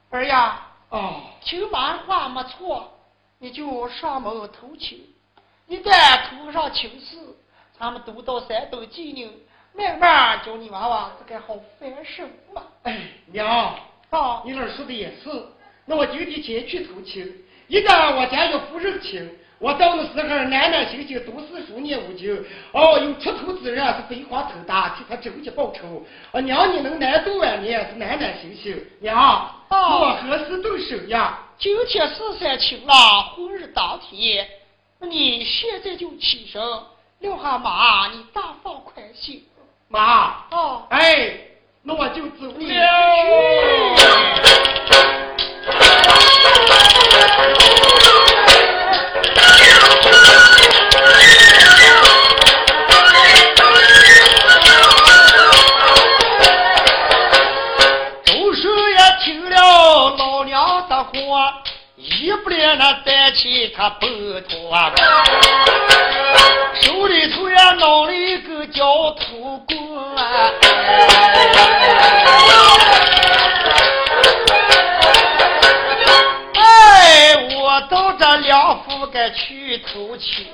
[0.09, 2.99] 儿呀，哦，听妈话没错，
[3.39, 5.03] 你就上门投亲。
[5.67, 7.17] 一旦投上亲事，
[7.79, 9.31] 咱们都到山东济宁，
[9.73, 12.63] 慢慢叫你娃娃这个好翻身嘛。
[12.83, 13.75] 哎，娘，
[14.09, 15.45] 啊，你这儿说的也是。
[15.85, 17.45] 那我就得前去投亲。
[17.71, 22.37] 一旦我家岳父认亲，我到的时候男男心心，读四书念五经，
[22.73, 26.05] 哦，有出头之人是飞黄腾达，替他周济报仇。
[26.33, 28.75] 啊，娘你能难度晚年是男男心心。
[28.99, 31.39] 娘，我何时动手呀？
[31.57, 32.93] 今天是三晴了，
[33.37, 34.45] 婚日当天，
[34.99, 36.61] 你现在就起身，
[37.19, 39.45] 撂下马，你大放宽心。
[39.87, 41.37] 妈，哦，哎，
[41.83, 42.83] 那我就走你了。
[58.25, 61.61] 周叔也听了老娘的话
[61.95, 64.05] 一不连那担起他不
[64.47, 64.91] 脱
[66.81, 69.79] 手里头也弄了一个焦土棍
[77.91, 80.47] 到这两府该去偷情。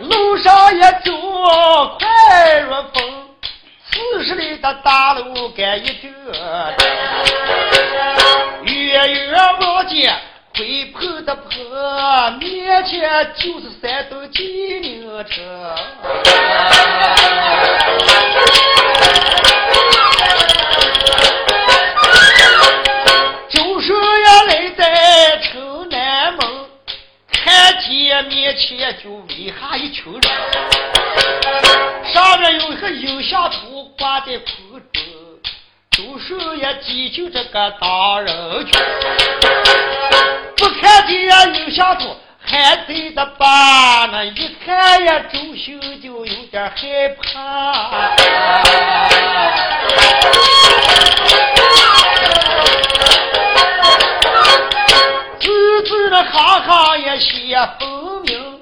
[0.00, 1.12] 路上一走
[1.98, 3.28] 快如风，
[3.92, 6.08] 四十里的大路该一折，
[8.62, 10.10] 远远望见
[10.56, 15.44] 灰破的坡，面前就是山东济宁城。
[37.54, 38.82] 个大人群。
[40.56, 44.06] 不看见呀影像图，还对的吧？
[44.06, 48.16] 那一看呀，周秀就有点害怕。
[55.38, 57.88] 字字的行行也写分
[58.22, 58.60] 明，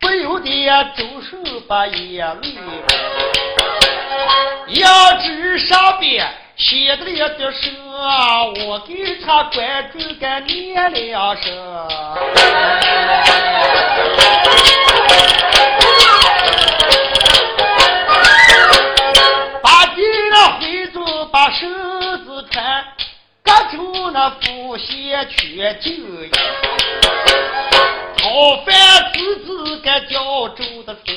[0.00, 1.36] 不由得呀周手
[1.68, 2.54] 把眼泪。
[4.68, 6.26] 要知上边
[6.56, 7.70] 写的了的是，
[8.66, 11.52] 我给他关注个念两声。
[19.62, 21.68] 把地那回走，把绳
[22.24, 22.84] 子穿，
[23.44, 26.30] 各种那副鞋全旧衣，
[28.16, 31.12] 讨饭自己个浇粥的时，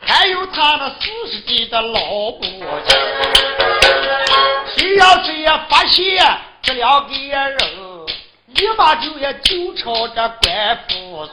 [0.00, 2.40] 还有他那四十几的老母
[2.86, 2.98] 亲。
[4.90, 6.02] 谁呀谁呀发现
[6.62, 7.56] 这两个人，
[8.48, 11.28] 立马就也就朝这官府，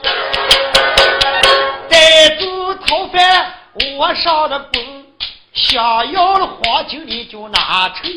[1.88, 3.52] 逮住逃犯，
[3.98, 4.86] 我上的棍。
[5.54, 8.08] 想要了黄金你就拿抽着，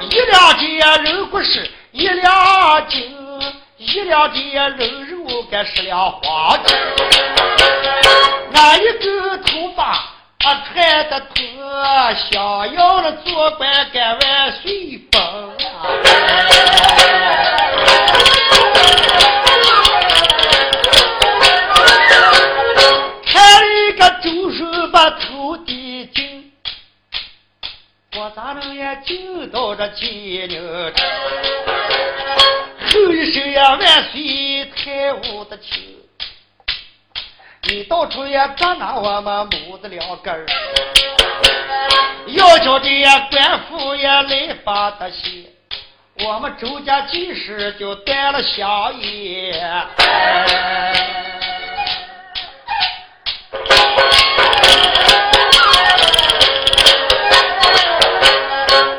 [0.00, 0.78] 一两斤
[1.12, 3.16] 肉不是一两斤，
[3.78, 6.76] 一两斤肉肉该十两黄金。
[8.52, 9.86] 那一个头发
[10.44, 11.44] 啊穿的脱，
[12.14, 15.52] 想要了做官干万岁风
[23.26, 26.50] 看了一个周叔把头低紧，
[28.16, 31.06] 我咋能也就到这金牛城？
[32.86, 35.98] 后一声呀万岁太武的亲，
[37.68, 40.46] 你到处也别拿我们母子两根儿，
[42.26, 42.88] 要叫这
[43.30, 45.44] 官府也来把他写。
[46.24, 49.86] 我们周家几时就断了香烟。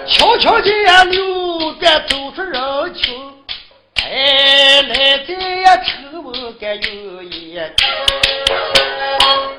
[0.08, 0.70] 悄悄地
[1.06, 3.16] 溜着走出人群，
[4.04, 7.60] 哎，来在呀城门个有一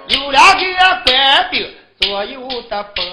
[0.09, 0.62] 有两个
[1.05, 1.75] 官兵
[2.17, 3.05] 左右的奔，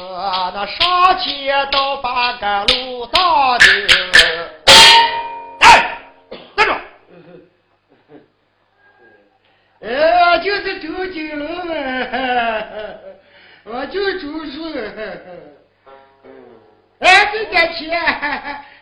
[0.53, 3.65] 那上前到八个路当的，
[4.65, 4.71] 哎，
[5.59, 5.99] 站
[6.55, 6.73] 住！
[9.81, 11.73] 呃， 就是周金龙嘛，
[13.65, 14.73] 我就周叔。
[16.99, 18.01] 哎，这点钱，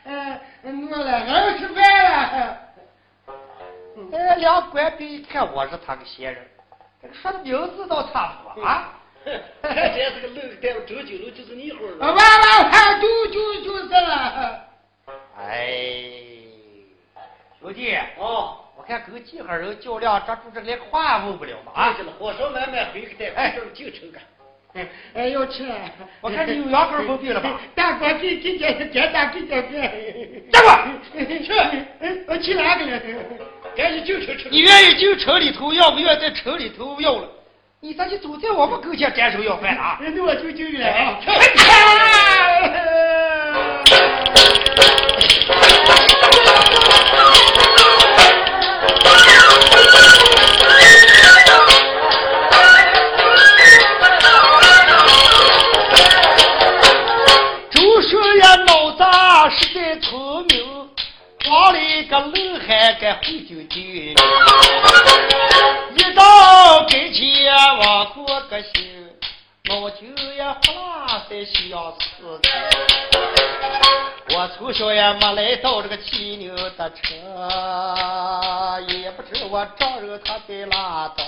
[0.03, 0.39] 嗯，
[0.87, 2.59] 弄了，俺要吃饭了。
[4.13, 6.47] 哎，两官兵一看我是他个闲人，
[7.11, 8.99] 说的名字倒差不多啊。
[9.23, 14.67] 这是个愣带周九楼，就是你伙儿完完完，就就就是了。
[15.37, 15.63] 哎，
[17.59, 21.93] 兄弟，哦，我看跟几号人较量，抓住这连话问不了嘛啊！
[21.95, 24.21] 是了，火烧买卖回去带，哎，这进城干。
[24.73, 25.69] 哎哎，要吃。
[26.21, 27.59] 我看你有两根封闭了吧？
[27.75, 30.49] 大哥，给给点给大给点点。
[30.51, 30.63] 站
[31.11, 31.43] 住！
[31.43, 31.53] 去，
[32.27, 32.99] 我去哪个了？
[33.75, 34.49] 赶紧进城吃。
[34.49, 37.29] 你愿意进城里头，要不愿意在城里头要了？
[37.83, 39.97] 你咋就走在我们跟前沾手要饭了啊？
[39.99, 41.17] 那我就进去了啊！
[57.71, 59.03] 周顺呀，脑子
[59.57, 60.87] 实在聪明，
[61.49, 64.13] 慌了一个愣汉该会就进，
[65.95, 66.23] 一到
[66.91, 69.09] 跟前往过个心，
[69.69, 72.41] 老酒也呼啦在相思。
[74.33, 77.05] 我从小也没来到这个骑牛的车，
[78.89, 81.23] 也不知我丈人他在哪的。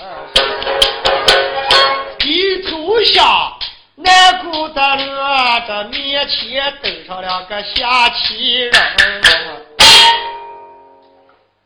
[2.26, 3.54] 一头下
[3.94, 8.72] 难过的乐，这面前登上了个下棋人。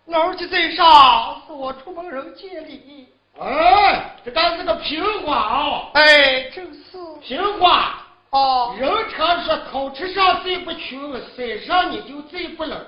[0.07, 3.08] 老几在上，是我出门人见礼。
[3.41, 5.91] 哎，这刚是个平花啊！
[5.95, 7.95] 哎，正是平花。
[8.31, 12.87] 哦，人常说口吃上最不穷，身上你就最不冷。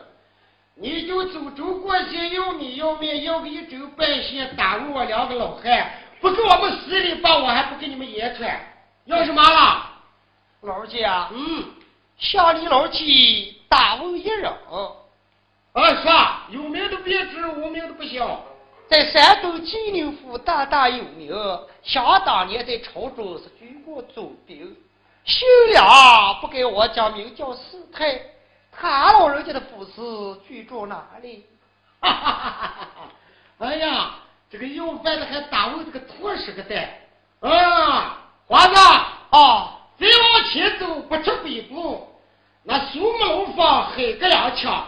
[0.75, 8.61] 你就走走过些要米要面要个一周半线，耽误我两个老汉，不给我们死里把我还不给你们言传。
[9.05, 9.87] 要什么了？
[10.63, 11.65] 老姐啊，嗯，
[12.19, 14.51] 向你老几大问一人。
[15.73, 16.43] 啊，啥？
[16.51, 18.45] 有名的别知，无名的不晓。
[18.91, 21.33] 在山东济宁府大大有名，
[21.81, 24.77] 想当年在朝中是军国总兵。
[25.25, 28.21] 姓梁，不给我讲，名叫四太。
[28.73, 31.47] 他老人家的府司居住哪里？
[32.01, 33.13] 哈哈哈哈哈！
[33.59, 34.17] 哎呀，
[34.51, 36.89] 这个要饭的还耽误这个托是个蛋。
[37.39, 38.19] 啊，
[38.49, 42.09] 华子啊，再往前走不出北步，
[42.65, 44.85] 那苏木龙房黑个两枪，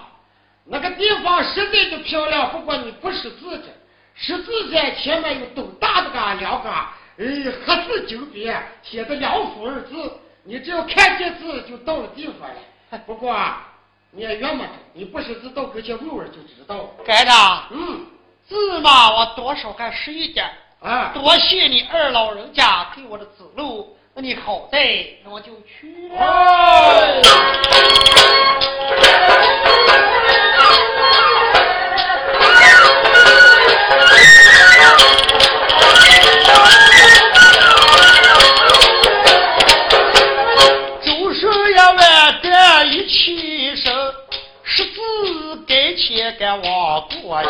[0.64, 2.50] 那个地方实在的漂亮。
[2.50, 3.68] 不过你不识字的，
[4.14, 10.12] 识字在前面有斗大的个两个，哎，黑字九边，写的两幅二字。
[10.44, 12.98] 你只要看见字，就到了地方了。
[13.06, 13.36] 不过
[14.10, 16.90] 你也冤嘛，你不识字，到跟前问问就知道。
[17.04, 17.32] 该的，
[17.70, 18.06] 嗯，
[18.46, 20.48] 字嘛，我多少还识一点。
[20.80, 23.96] 啊，多谢你二老人家给我的指路。
[24.14, 27.22] 那你好在，那我就去了。
[41.04, 43.92] 周寿也万般一起身，
[44.64, 44.90] 十字
[45.66, 47.48] 该前该往过呀，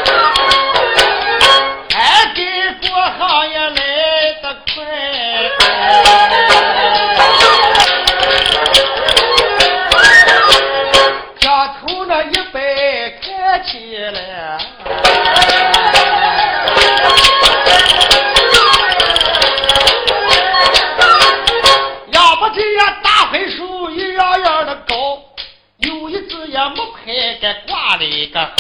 [27.05, 28.53] 还给挂了一个，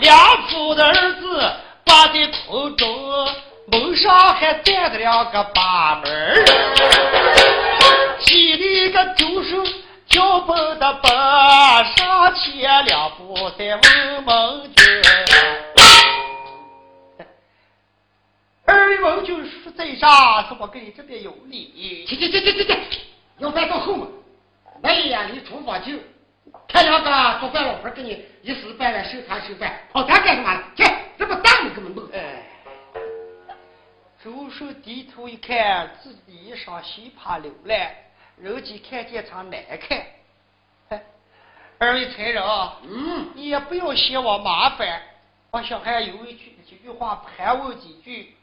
[0.00, 0.16] 两
[0.48, 1.52] 夫的儿子
[1.84, 2.88] 挂在空中，
[3.66, 6.44] 门上还带着两个把门儿，
[8.18, 9.56] 心里个就是
[10.06, 11.10] 脚蹦的蹦，
[11.96, 14.86] 上前两步再问门军。
[18.66, 22.06] 二问就说在上，是我跟你这边有礼。
[22.08, 23.00] 去去去去去去，
[23.38, 24.08] 要饭到后门，
[24.82, 26.02] 那一眼离厨房近，
[26.74, 30.60] 看两个做饭老婆给你一时半来收餐收饭，跑咱干什么了？
[30.74, 30.82] 去，
[31.16, 32.04] 这么大你根本弄。
[32.12, 32.42] 哎，
[34.20, 37.94] 周寿低头一看，自己的衣裳稀怕流烂，
[38.36, 40.04] 人家看见场难看。
[40.88, 41.00] 哎
[41.78, 42.42] 二位财人，
[42.88, 45.00] 嗯，你也不要嫌我麻烦，
[45.52, 48.34] 我小孩有一句几句话盘问几句。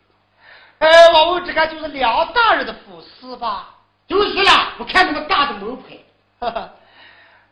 [0.77, 3.75] 哎，我问这个就是梁大人的府司吧？
[4.07, 5.97] 就是了，我看那么大的门牌。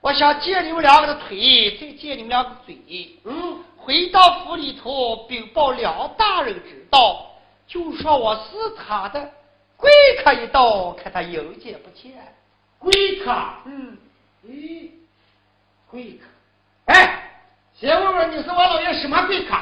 [0.01, 2.77] 我想借你们两个的腿，再借你们两个嘴。
[3.25, 7.31] 嗯，回到府里头禀报梁大人知道，
[7.67, 9.31] 就说我是他的
[9.75, 9.91] 贵
[10.23, 12.13] 客一到，看他迎接不见。
[12.77, 13.31] 贵客，
[13.65, 13.97] 嗯，
[14.47, 14.89] 咦，
[15.91, 16.25] 贵客，
[16.85, 17.31] 哎，
[17.77, 19.55] 先问问你是我老爷什么贵客？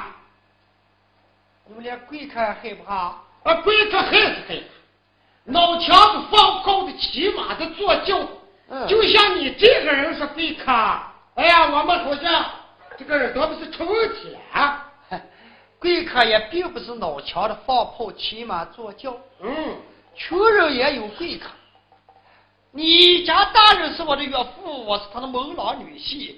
[1.66, 2.96] 你们连贵客害不怕？
[3.44, 4.62] 啊，贵客害是害，
[5.46, 8.30] 脑墙子放高的，骑马的，坐轿子，
[8.70, 10.72] 嗯就像你这个人是贵客，
[11.36, 12.46] 哎呀，我们好像
[12.98, 14.92] 这个耳朵不是出问题了啊？
[15.80, 19.76] 贵客也并不是脑强的放炮、骑马、坐轿，嗯，
[20.16, 21.50] 穷人也有贵客。
[22.72, 26.36] 你家大人是我的岳父，我是他的门郎女婿，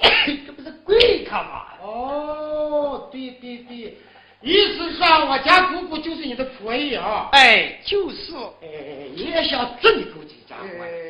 [0.46, 1.66] 这不是贵客吗？
[1.82, 3.98] 哦，对对对，
[4.40, 7.28] 意思上我家姑姑就是你的婆姨啊。
[7.32, 8.32] 哎，就是。
[8.62, 8.68] 哎，
[9.14, 10.56] 也想挣你够这家。
[10.62, 11.09] 哎，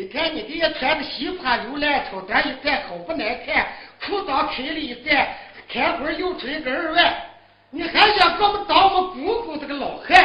[0.00, 3.68] 你看你这也穿的稀ผ้流烂，草单一站好不难看，
[4.02, 5.28] 裤裆开了一站，
[5.68, 7.14] 开会又出一根二万，
[7.68, 10.16] 你还想给我们当我们姑姑这个老汉？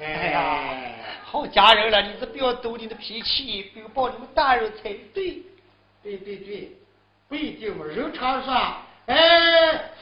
[0.00, 0.92] 哎呀，
[1.24, 5.42] 好家人了，你这不要抖你的脾气，禀报你们大人才对。
[6.04, 6.70] 对对对，
[7.28, 7.84] 不一定嘛。
[7.84, 8.54] 人常说，
[9.06, 9.16] 哎，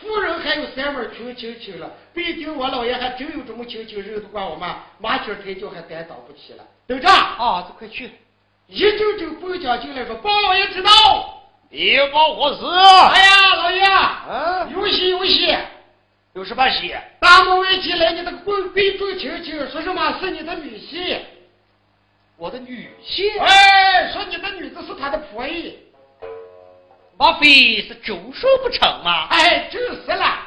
[0.02, 6.64] 富人还有三碗穷亲戚了，不一定我老爷还真有这么亲戚，人都管我妈麻雀抬轿还担当不起了。
[6.86, 8.10] 等着，啊，这快去。
[8.68, 10.90] 一舅舅报将进来说：“包老爷知道，
[11.70, 12.66] 禀报何事？
[12.66, 13.82] 哎呀，老爷，
[14.28, 15.56] 嗯，有喜有喜，
[16.34, 16.94] 有什么喜？
[17.18, 21.18] 大门外进来你那个贵贵重亲戚，说什么是你的女婿？
[22.36, 23.40] 我的女婿？
[23.40, 25.78] 哎，说你的女子是他的仆役。
[27.16, 29.28] 莫非是周叔不成吗？
[29.30, 30.38] 哎，就是了，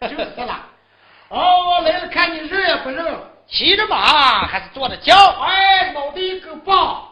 [0.02, 0.66] 就是了。
[1.30, 3.18] 哦，来了，看你认也不认。
[3.48, 5.16] 骑着马还是坐着轿？
[5.40, 7.06] 哎，脑袋一根棒。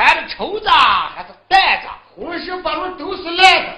[0.00, 1.90] 穿着绸子还是带着？
[2.16, 3.76] 浑身八路都是烂的。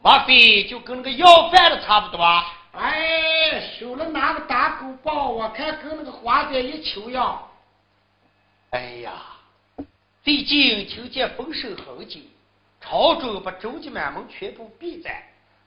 [0.00, 2.24] 莫非就跟那个要饭的差不多？
[2.70, 7.48] 哎，手里拿个大狗棒，我看跟那个花旦一球样。
[8.70, 9.10] 哎呀，
[10.22, 12.30] 最近听见风声很紧，
[12.80, 15.20] 朝中把周家满门全部闭在，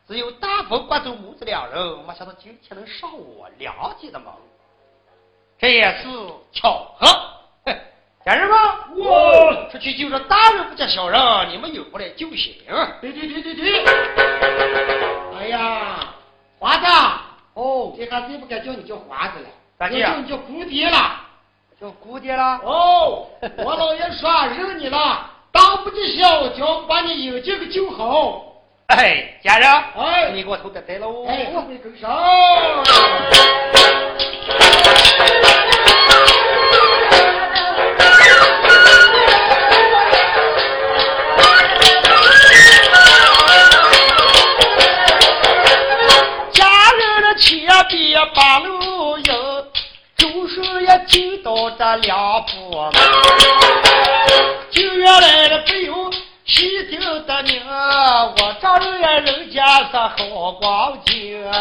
[0.07, 4.31] 只有大风刮走母子两人，没想到今天能上我梁家的门，
[5.57, 6.07] 这也是
[6.53, 7.38] 巧合。
[8.29, 8.57] 家人们，
[8.95, 12.53] 我出去就说大人不叫小人，你们有过来就行。
[13.01, 13.83] 对对对对对。
[15.39, 15.97] 哎呀，
[16.59, 16.85] 华子，
[17.55, 19.47] 哦，这下最不敢叫你叫华子了，
[19.79, 21.21] 咋叫你叫姑爹了，
[21.81, 22.61] 叫姑爹了。
[22.63, 23.25] 哦，
[23.65, 28.45] 我老爷说认你了，当不知晓，叫把你引进个就好。
[28.89, 29.67] 哎，家人，
[29.97, 31.25] 哎，你给我头点带喽。
[31.25, 32.11] 哎，我没跟上。
[51.97, 52.91] 两步，
[54.71, 56.11] 就原来的不用
[56.45, 61.51] 细听的明，我丈人人家是好光景。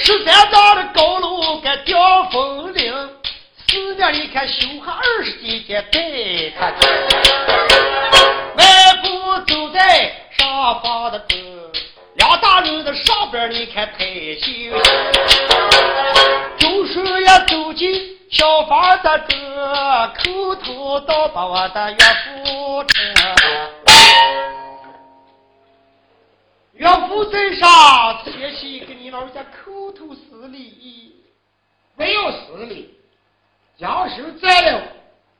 [0.00, 3.10] 十三丈的高楼该吊风铃，
[3.66, 5.98] 四面你看修下二十几间白
[6.58, 6.70] 塔
[9.46, 11.18] 走在上方的
[12.94, 14.04] 上边你看太
[14.36, 14.72] 行。
[16.58, 19.36] 就是要走进小房的这，
[20.18, 23.14] 口头道把我的岳父称。
[26.74, 31.14] 岳父在上，前夕跟你老人家口头施礼，
[31.96, 32.94] 没有施礼，
[33.78, 34.82] 将手在了。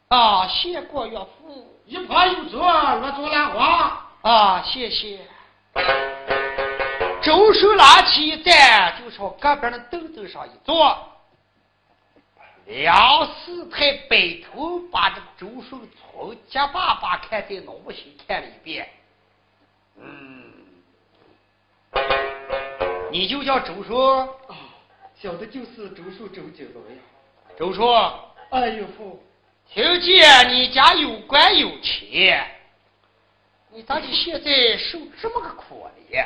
[0.09, 1.81] 啊，谢过岳父。
[1.87, 4.07] 一旁有座，落座兰花。
[4.23, 5.21] 啊，谢谢。
[7.29, 10.97] 周手拿起一担，就朝隔壁的凳子上一坐。
[12.65, 18.89] 梁四太摆头把这个周手从结巴巴看在脑门心看了一遍。
[19.99, 20.55] 嗯，
[23.13, 23.95] 你就叫周叔？
[24.49, 24.57] 啊，
[25.15, 26.99] 小的就是周叔周景龙呀。
[27.59, 27.87] 周叔。
[28.53, 29.23] 哎呦父。
[29.71, 32.51] 听见你家有官有钱，
[33.71, 36.25] 你咋就现在受这么个苦呢？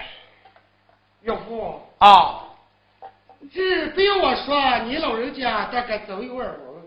[1.23, 2.49] 岳父啊，
[3.53, 6.83] 这不要我说，你老人家大概早有耳闻。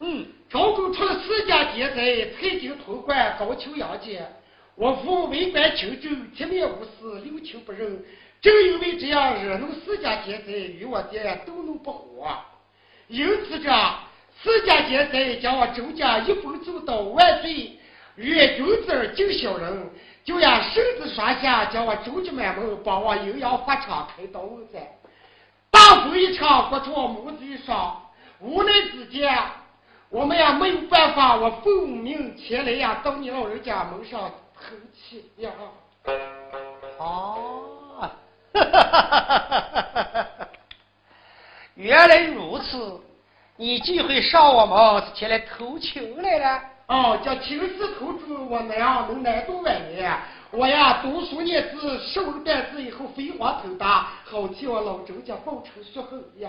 [0.00, 4.22] 嗯，朝中出了四家奸贼，蔡京通关，高俅杨戬。
[4.74, 8.04] 我父为官清正，铁面无私，六亲不认。
[8.40, 12.28] 正因为这样惹怒四家奸贼，与我爹都弄不和，
[13.08, 13.70] 因此这。
[14.40, 17.72] 四家奸贼将我周家一步走到万岁，
[18.14, 19.90] 远君子敬小人，
[20.28, 24.78] 就呀，身子双下，叫我周家满门帮我阴阳法场开刀子。
[25.70, 27.98] 大风一场，刮脱我母子一双，
[28.38, 29.34] 无奈之间，
[30.10, 35.50] 我们也没有办法，我奉命前来呀，到你老人家门上偷气呀。
[36.98, 38.10] 哦，哈！
[41.74, 43.00] 原来如此。
[43.56, 46.62] 你竟会上我们是前来偷情来了？
[46.88, 50.10] 哦，叫亲自偷猪，我那样能难度万年。
[50.50, 56.48] 我呀，读书念字，手了胆子以后飞黄腾达，好替我老周家报仇雪恨呀！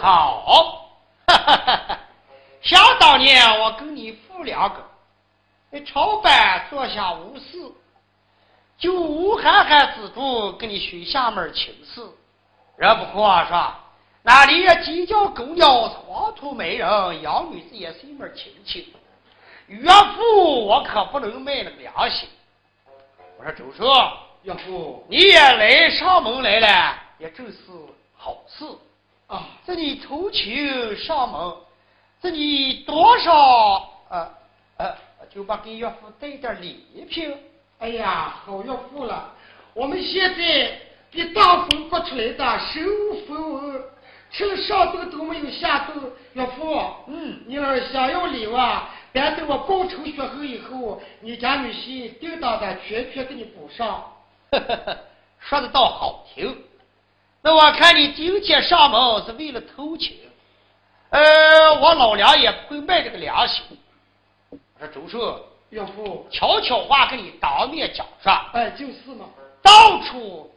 [0.00, 0.88] 好，
[1.26, 1.98] 哈哈哈哈！
[2.62, 4.76] 想当年我跟你父两个
[5.70, 7.70] 在朝班坐下无事，
[8.78, 12.00] 就吴憨憨之主跟你许下门请示，
[12.76, 13.74] 人不可说。
[14.22, 18.86] 那里也鸡叫狗鸟，黄土埋人，养女子也是一门亲情。
[19.68, 22.28] 岳父，我可不能昧了良心。
[23.38, 23.84] 我说周叔，
[24.42, 27.56] 岳父，你也来上门来了，也正是
[28.16, 28.64] 好事
[29.26, 29.46] 啊。
[29.66, 31.54] 这你投情上门，
[32.22, 34.28] 这你多少呃
[34.78, 34.96] 呃，
[35.28, 37.36] 就把给岳父带点礼品。
[37.78, 39.32] 哎呀，好岳父了，
[39.74, 42.80] 我们现在比大风刮出来的手
[43.28, 43.82] 风，
[44.30, 46.12] 吃了上顿都没有下顿。
[46.32, 54.12] 岳父，嗯，你要是想要礼物啊，等等我报仇雪恨以后，你家女婿定当的全权给你补上。
[55.40, 56.64] 说的倒好听。
[57.40, 60.16] 那我看你今天上门是为了偷情，
[61.10, 61.20] 呃，
[61.80, 63.62] 我老娘也不会卖这个良心。
[64.50, 65.34] 我说周顺，
[65.70, 69.26] 岳父，悄悄话跟你当面讲说，哎，就是嘛，
[69.62, 70.52] 到处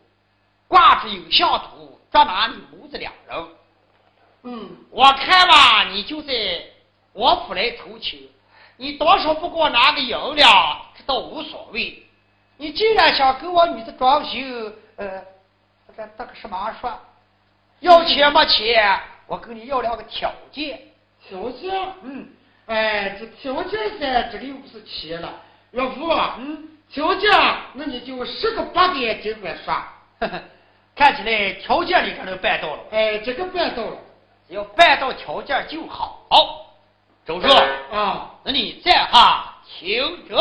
[0.68, 3.48] 挂着有相图，专拿你母子两人。
[4.44, 6.34] 嗯，我看吧，你就在
[7.14, 8.28] 我府来偷情，
[8.82, 12.02] 你多少不给我拿个银两，这倒无所谓。
[12.58, 14.40] 你既然想给我女子装修，
[14.96, 15.24] 呃，
[15.96, 16.92] 这这个什么说？
[17.82, 20.80] 要钱没钱，我跟你要两个条件。
[21.30, 21.72] 条件，
[22.02, 22.28] 嗯，
[22.66, 25.32] 哎，这条件噻，这里又不是钱了。
[25.74, 26.10] 岳父，
[26.40, 27.30] 嗯，条件，
[27.74, 29.76] 那你就十个八个尽管说。
[30.22, 30.42] 呵呵，
[30.96, 32.80] 看起来条件你可能办到了。
[32.90, 33.98] 哎，这个办到了。
[34.48, 36.26] 只要办到条件就好。
[37.24, 37.48] 周叔，
[37.94, 40.36] 啊，那你在哈听着。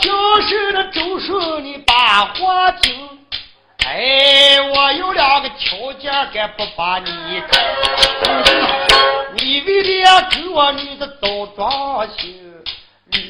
[0.00, 2.94] 就是那周叔，你把话听。
[3.84, 7.10] 哎，我有两个条件，该不把你
[9.34, 12.28] 你为了给我女子找装修，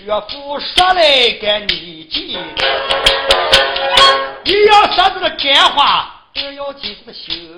[0.04, 2.36] 岳父说来该你记。
[4.42, 7.48] 你要说这个干话，二要记这个心，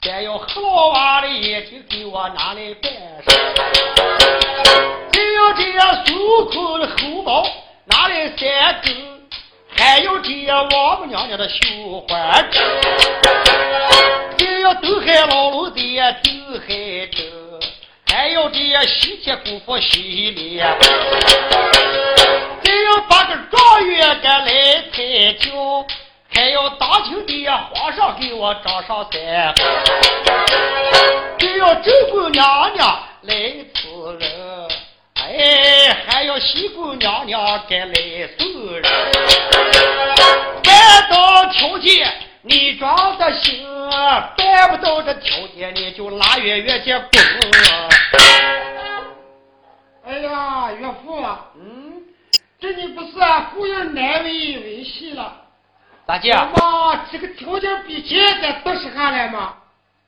[0.00, 2.92] 三要和老娃的眼睛给我拿来办
[3.24, 3.30] 事，
[5.12, 7.44] 四要这样孙悟空的猴毛
[7.86, 8.94] 拿来三根，
[9.76, 12.62] 还有这样王母娘娘的绣花针，
[14.38, 17.31] 也要东海老龙的东海针。
[18.14, 20.66] 还要这西天姑父洗脸，
[22.62, 25.86] 再要把个状元给来抬轿，
[26.34, 29.54] 还要当今的皇上给我掌上三，
[31.38, 33.34] 再要周公娘娘来
[33.72, 33.88] 此
[34.20, 34.68] 人，
[35.14, 37.94] 哎，还要西宫娘娘该来
[38.38, 38.82] 送人，
[40.62, 42.12] 办到条件。
[42.44, 43.64] 你装的行，
[44.36, 47.10] 办不到这条件，你就拉远远些滚。
[50.04, 52.02] 哎呀，岳父啊，嗯，
[52.58, 53.12] 这你不是
[53.54, 55.36] 故意难为为戏了？
[56.04, 59.54] 大姐，妈，这个条件比现在都是下来吗？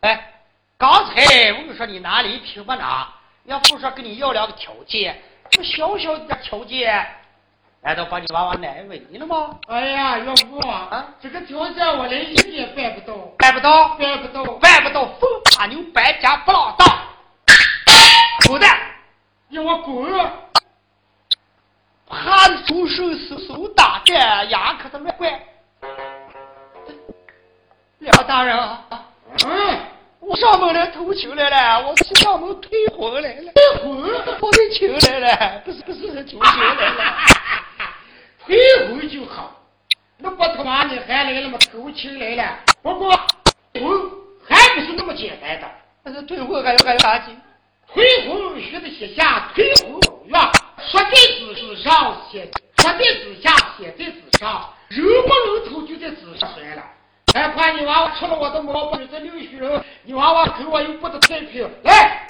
[0.00, 0.32] 哎，
[0.76, 3.08] 刚才我跟你说你哪里听不拿？
[3.44, 7.06] 岳父说跟你要两个条件，这么小小的条件。
[7.84, 9.58] 难道把你娃娃难为了吗？
[9.68, 16.88] 哎呀，岳父啊，这个条件我连一点办不到，办不到，办不到，办不到，风大牛搬家不浪荡，
[18.48, 18.74] 滚蛋！
[19.50, 20.30] 让我滚！
[22.08, 24.14] 怕的出手手手打的，
[24.46, 25.38] 牙可是乱怪。
[27.98, 28.56] 梁大人，
[29.46, 29.78] 嗯，
[30.20, 34.02] 我上门来偷情来了，我是上门退婚来了，退婚，
[34.40, 37.33] 我退情来了，不是不是求情 来了。
[38.46, 38.56] 退
[38.88, 39.52] 婚就好，
[40.18, 41.58] 那不他妈的还来了吗？
[41.72, 43.10] 偷情来了，不过
[43.72, 44.10] 婚
[44.46, 45.66] 还不是那么简单的。
[46.02, 47.34] 但是退婚还有还有啥劲？
[47.92, 50.38] 退婚须得写下退婚盟约，
[50.90, 56.82] 说在纸上写，说在纸下写在纸上，人不能偷就在纸上算了。
[57.32, 61.68] 还怕你娃娃吃了我的毛病，这六旬人，你娃娃给我又不得太平。
[61.82, 62.26] 来，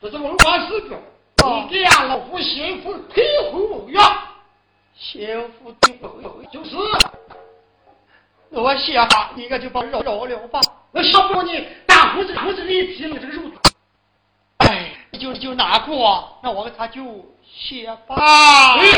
[0.00, 0.98] 这是文官师表，
[1.44, 3.22] 你给俺老夫先夫退
[3.52, 4.00] 婚盟约。
[4.96, 6.22] 先夫退婚
[6.52, 6.76] 就是，
[8.50, 10.60] 我写哈，你个就把肉饶了吧。
[10.92, 13.50] 那小不你大胡子胡子里提了这个肉。
[14.58, 17.02] 哎，就就难过，那我给他就
[17.44, 18.14] 写吧。
[18.16, 18.88] 哎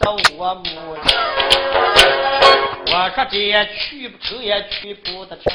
[0.00, 1.16] 恨的就是我母亲。
[2.86, 5.52] 我说这也去不成，也去不得成。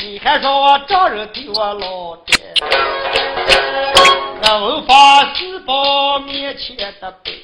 [0.00, 2.36] 你还说我丈人对我老爹，
[4.42, 7.42] 那文法四宝面前的背，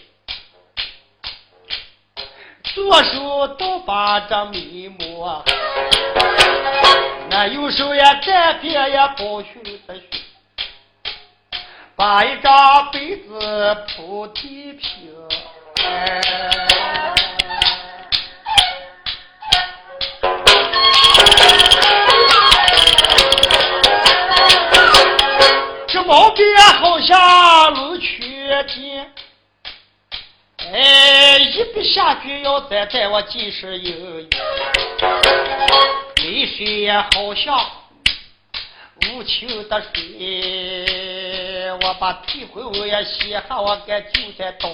[2.63, 5.45] 左手倒把这眉毛，
[7.29, 10.03] 那右手也沾边也包胸的胸，
[11.97, 15.15] 把一张被子铺地平。
[25.87, 29.07] 这毛边好像龙泉金，
[30.73, 34.29] 哎，一笔下去要再带我几十英。
[36.17, 37.65] 泪水好像
[39.13, 41.14] 无情的水。
[41.83, 44.69] 我把退婚也写下，我该就在刀。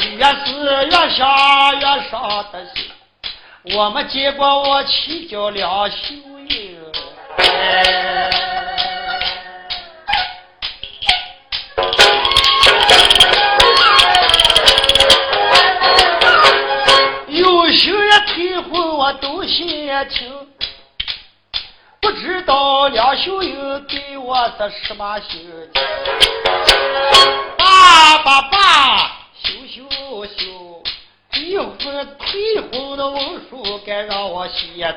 [0.00, 5.96] 越是越想越伤的心，我们结果我妻叫梁秀
[6.48, 6.78] 英。
[18.94, 20.30] 我都心情，
[22.00, 25.82] 不知道梁秀英对我是什么心情。
[27.58, 28.56] 爸爸爸，
[29.42, 29.82] 羞羞
[30.26, 30.82] 羞，
[31.32, 31.76] 离婚
[32.18, 33.20] 退婚的文
[33.50, 34.94] 书该让我写。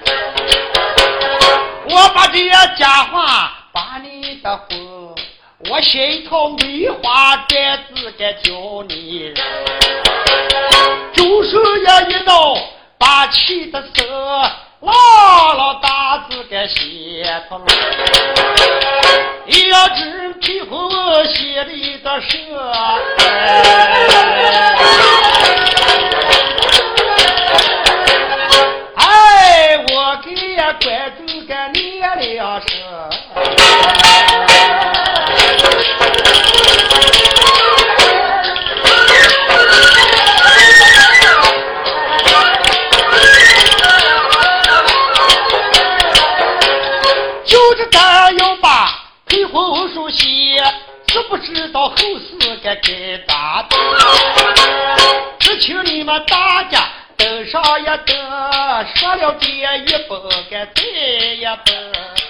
[1.89, 5.15] 我把这些假话把你的婚，
[5.71, 9.33] 我写一套梅花簪子该教你。
[11.13, 12.55] 就是也一道。
[12.97, 14.05] 把气的手，
[14.85, 17.65] 老老大字给写出来。
[19.69, 20.89] 要只皮肤
[21.25, 22.27] 写的一个蛇，
[28.95, 31.99] 哎，我给呀关注个念
[32.37, 32.67] 了声。
[51.29, 53.79] 不知道后事该该咋办？
[55.39, 58.07] 只求你们大家登上一登，
[58.95, 60.19] 说了这一本
[60.49, 62.24] 该再一本。